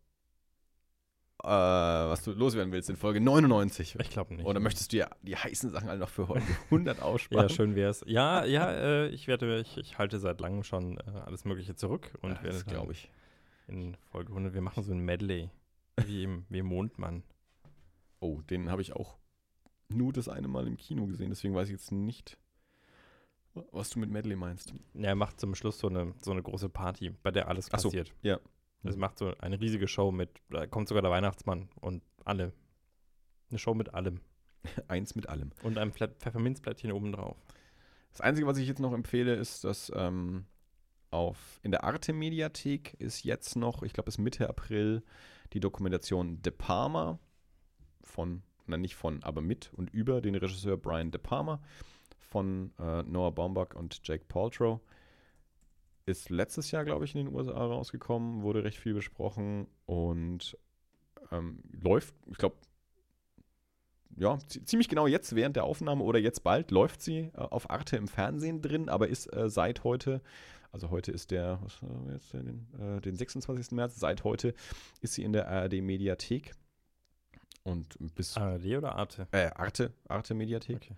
[1.41, 3.97] äh, was du loswerden willst in Folge 99?
[3.99, 4.45] Ich glaube nicht.
[4.45, 7.47] Oder möchtest du ja die heißen Sachen alle noch für heute 100 aussparen?
[7.47, 8.03] Ja, schön wär's.
[8.07, 12.11] Ja, ja, äh, ich werde, ich, ich halte seit langem schon äh, alles Mögliche zurück
[12.21, 13.09] und Ja, werde glaube ich.
[13.67, 15.49] in Folge 100, wir machen so ein Medley,
[16.05, 17.23] wie im, wie im Mondmann.
[18.19, 19.17] Oh, den habe ich auch
[19.87, 22.37] nur das eine Mal im Kino gesehen, deswegen weiß ich jetzt nicht,
[23.71, 24.73] was du mit Medley meinst.
[24.93, 27.79] Ja, er macht zum Schluss so eine, so eine große Party, bei der alles Ach
[27.79, 28.13] so, passiert.
[28.83, 28.89] Ja.
[28.89, 32.53] Es macht so eine riesige Show mit, da kommt sogar der Weihnachtsmann und alle.
[33.49, 34.21] Eine Show mit allem.
[34.87, 35.51] Eins mit allem.
[35.63, 37.37] Und einem Pfle- Pfefferminzblättchen obendrauf.
[38.11, 40.45] Das Einzige, was ich jetzt noch empfehle, ist, dass ähm,
[41.11, 45.03] auf, in der Arte-Mediathek ist jetzt noch, ich glaube, bis Mitte April,
[45.53, 47.19] die Dokumentation De Palma
[48.03, 51.61] von, na nicht von, aber mit und über den Regisseur Brian De Palma
[52.19, 54.79] von äh, Noah Baumbach und Jake Paltrow.
[56.09, 60.57] Ist letztes Jahr, glaube ich, in den USA rausgekommen, wurde recht viel besprochen und
[61.31, 62.55] ähm, läuft, ich glaube,
[64.17, 67.69] ja, zi- ziemlich genau jetzt während der Aufnahme oder jetzt bald läuft sie äh, auf
[67.69, 70.21] Arte im Fernsehen drin, aber ist äh, seit heute,
[70.71, 73.71] also heute ist der, was haben wir jetzt, den, äh, den 26.
[73.73, 74.53] März, seit heute
[75.01, 76.53] ist sie in der ARD Mediathek
[77.63, 79.27] und bis ARD oder Arte?
[79.31, 80.77] äh, Arte, Arte Mediathek.
[80.77, 80.95] Okay.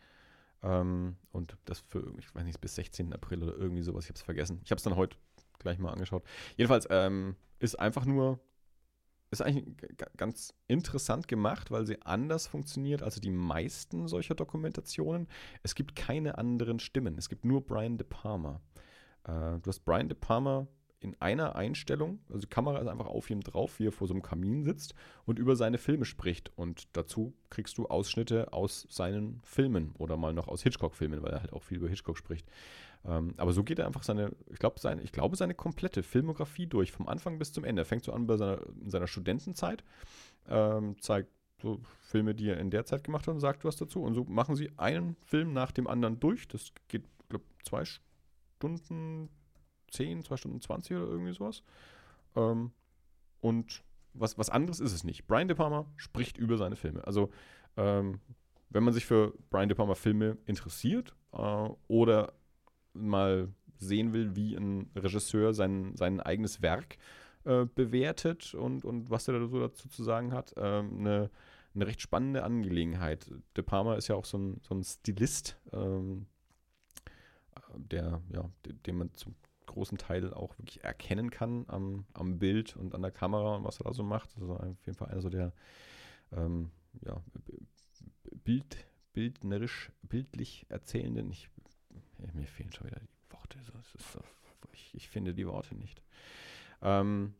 [0.64, 3.14] Ähm, und das für, ich weiß nicht, bis 16.
[3.14, 4.62] April oder irgendwie sowas, ich habe es vergessen.
[4.64, 5.18] Ich habe es dann heute
[5.60, 6.24] gleich mal angeschaut.
[6.58, 8.40] Jedenfalls ähm, ist einfach nur,
[9.32, 9.76] ist eigentlich
[10.18, 15.28] ganz interessant gemacht, weil sie anders funktioniert als die meisten solcher Dokumentationen.
[15.64, 18.62] Es gibt keine anderen Stimmen, es gibt nur Brian De Palma.
[19.24, 20.68] Äh, du hast Brian De Palma
[21.02, 24.14] in einer Einstellung, also die Kamera ist einfach auf ihm drauf, wie er vor so
[24.14, 24.94] einem Kamin sitzt
[25.26, 26.52] und über seine Filme spricht.
[26.56, 31.42] Und dazu kriegst du Ausschnitte aus seinen Filmen oder mal noch aus Hitchcock-Filmen, weil er
[31.42, 32.48] halt auch viel über Hitchcock spricht.
[33.04, 36.92] Ähm, aber so geht er einfach seine, ich glaube, seine, ich seine komplette Filmografie durch,
[36.92, 37.82] vom Anfang bis zum Ende.
[37.82, 39.84] Er fängt so an bei seiner, in seiner Studentenzeit,
[40.48, 41.32] ähm, zeigt
[41.64, 44.04] so Filme, die er in der Zeit gemacht hat und sagt was dazu.
[44.04, 46.48] Und so machen sie einen Film nach dem anderen durch.
[46.48, 49.30] Das geht, glaube zwei Stunden
[49.92, 51.64] 10, 2 Stunden 20 oder irgendwie sowas.
[52.36, 52.72] Ähm,
[53.42, 53.84] und
[54.14, 55.28] was, was anderes ist es nicht.
[55.28, 57.06] Brian De Palma spricht über seine Filme.
[57.06, 57.30] Also,
[57.78, 58.20] ähm,
[58.70, 62.34] wenn man sich für Brian De Palma Filme interessiert äh, oder
[62.94, 66.98] mal sehen will, wie ein Regisseur sein, sein eigenes Werk
[67.44, 71.32] äh, bewertet und, und was er da so dazu zu sagen hat, ähm, eine,
[71.74, 73.32] eine recht spannende Angelegenheit.
[73.58, 76.28] De Palma ist ja auch so ein, so ein Stilist, ähm,
[77.76, 78.50] der, ja,
[78.86, 79.36] den man zum
[79.72, 83.80] großen Teil auch wirklich erkennen kann am, am Bild und an der Kamera und was
[83.80, 84.30] er da so macht.
[84.40, 85.54] Also auf jeden Fall einer so der
[86.32, 86.72] ähm,
[87.06, 87.22] ja,
[88.44, 91.32] Bild, bildnerisch, bildlich erzählenden.
[91.32, 91.50] Ich,
[92.34, 93.58] mir fehlen schon wieder die Worte.
[94.14, 94.20] So,
[94.74, 96.02] ich, ich, finde die Worte nicht.
[96.82, 97.34] Ähm,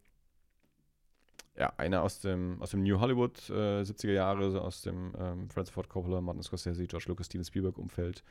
[1.58, 5.50] ja, einer aus dem, aus dem New Hollywood äh, 70er Jahre, so aus dem ähm,
[5.50, 8.24] Francis Ford Coppola, Martin Scorsese, George Lucas, Steven Spielberg-Umfeld,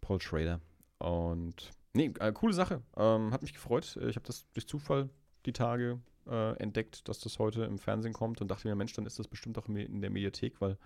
[0.00, 0.60] Paul Schrader.
[0.98, 2.82] Und nee, äh, coole Sache.
[2.96, 3.98] Ähm, hat mich gefreut.
[4.08, 5.08] Ich habe das durch Zufall
[5.46, 9.06] die Tage äh, entdeckt, dass das heute im Fernsehen kommt und dachte mir, Mensch, dann
[9.06, 10.78] ist das bestimmt auch in der Mediathek, weil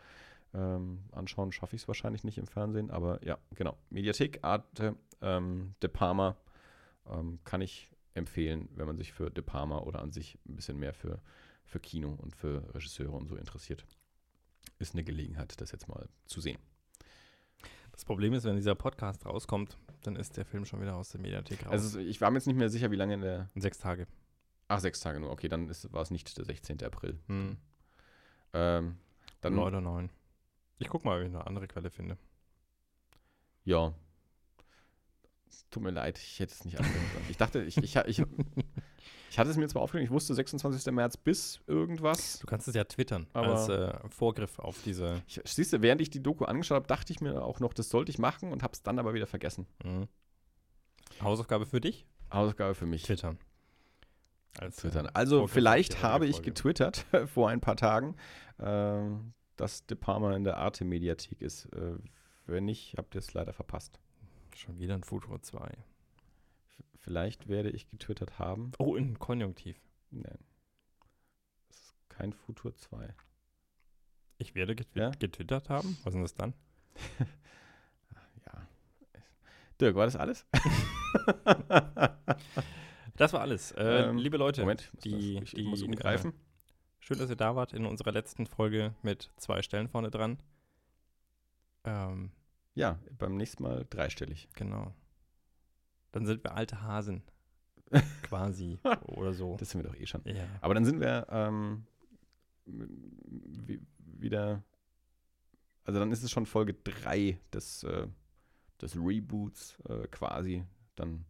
[0.54, 2.90] ähm, anschauen schaffe ich es wahrscheinlich nicht im Fernsehen.
[2.90, 3.76] Aber ja, genau.
[3.90, 6.36] Mediathek, Arte, ähm, De Palma
[7.06, 10.78] ähm, kann ich empfehlen, wenn man sich für De Palma oder an sich ein bisschen
[10.78, 11.20] mehr für,
[11.64, 13.84] für Kino und für Regisseure und so interessiert.
[14.78, 16.58] Ist eine Gelegenheit, das jetzt mal zu sehen.
[17.92, 21.20] Das Problem ist, wenn dieser Podcast rauskommt, dann ist der Film schon wieder aus der
[21.20, 21.72] Mediathek raus.
[21.72, 23.48] Also ich war mir jetzt nicht mehr sicher, wie lange in der.
[23.54, 24.06] Sechs Tage.
[24.68, 25.30] Ach, sechs Tage nur.
[25.30, 26.82] Okay, dann war es nicht der 16.
[26.84, 27.18] April.
[27.26, 27.56] Hm.
[28.52, 28.98] Ähm,
[29.40, 30.10] dann, Neun oder neun.
[30.78, 32.16] Ich guck mal, ob ich eine andere Quelle finde.
[33.64, 33.94] Ja.
[35.70, 36.90] Tut mir leid, ich hätte es nicht sollen.
[37.28, 38.22] Ich dachte, ich, ich, ich,
[39.38, 40.92] ich hatte es mir zwar aufgenommen, ich wusste 26.
[40.92, 42.40] März bis irgendwas.
[42.40, 45.22] Du kannst es ja twittern Aber- als äh, Vorgriff auf diese.
[45.28, 47.88] Ich, siehst du, während ich die Doku angeschaut habe, dachte ich mir auch noch, das
[47.88, 49.66] sollte ich machen und habe es dann aber wieder vergessen.
[49.84, 50.08] Mhm.
[51.22, 52.04] Hausaufgabe für dich?
[52.32, 53.04] Hausaufgabe für mich.
[53.04, 53.38] Twittern.
[54.58, 55.06] Als, Twittern.
[55.06, 58.16] äh, Also Vorgriff vielleicht habe ich getwittert vor ein paar Tagen,
[58.58, 61.66] ähm, dass De Palma in der Arte-Mediathek ist.
[61.66, 61.94] Äh,
[62.46, 64.00] wenn nicht, habt ihr es leider verpasst.
[64.56, 65.70] Schon wieder ein Futur 2.
[67.00, 68.72] Vielleicht werde ich getwittert haben.
[68.78, 69.80] Oh, in Konjunktiv.
[70.10, 70.38] Nein.
[71.68, 73.14] Das ist kein Futur 2.
[74.38, 75.10] Ich werde getwi Ja?
[75.10, 75.96] getwittert haben.
[76.04, 76.54] Was ist denn das dann?
[78.46, 78.66] Ja.
[79.80, 80.46] Dirk, war das alles?
[83.16, 83.72] Das war alles.
[83.72, 86.32] Äh, Ähm, liebe Leute, Moment, die- das, ich die, muss umgreifen.
[87.00, 90.38] schön, dass ihr da wart in unserer letzten Folge mit zwei Stellen vorne dran.
[91.82, 92.30] Ähm,
[92.74, 94.48] ja, beim nächsten Mal dreistellig.
[94.54, 94.94] genau.
[96.12, 97.22] Dann sind wir alte Hasen.
[98.22, 98.78] Quasi.
[99.06, 99.56] oder so.
[99.58, 100.20] Das sind wir doch eh schon.
[100.24, 100.44] ja.
[100.60, 101.86] Aber dann sind wir ähm,
[102.66, 104.62] wie- wieder.
[105.84, 108.06] Also dann ist es schon Folge 3 des, äh,
[108.80, 110.64] des Reboots äh, quasi.
[110.96, 111.24] Dann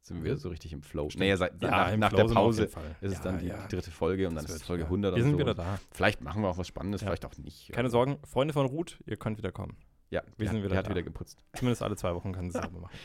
[0.00, 1.10] sind wir wieder so richtig im Flow.
[1.10, 1.20] Stimmt.
[1.20, 3.66] Naja, seit, Ja, nach, nach Flow der Pause ist es Ja, dann die, ja.
[3.66, 4.86] dritte Folge und Das dann ist es Folge ja.
[4.86, 5.38] 100 Wir sind so.
[5.38, 5.78] wieder da.
[5.90, 7.70] Vielleicht machen wir auch was Spannendes, vielleicht auch nicht.
[7.72, 9.76] Keine Sorgen, Freunde von Ruth, ihr könnt wieder kommen.
[10.08, 10.90] Ja, wir sind hat- wieder hat da.
[10.90, 11.44] wieder geputzt.
[11.54, 12.96] Zumindest alle zwei Wochen kann sie es selber machen.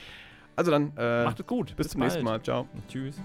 [0.56, 1.76] Also dann, äh, Macht es gut.
[1.76, 2.40] bis zum nächsten bald.
[2.40, 2.44] Mal.
[2.44, 2.68] Ciao.
[2.88, 3.18] Tschüss.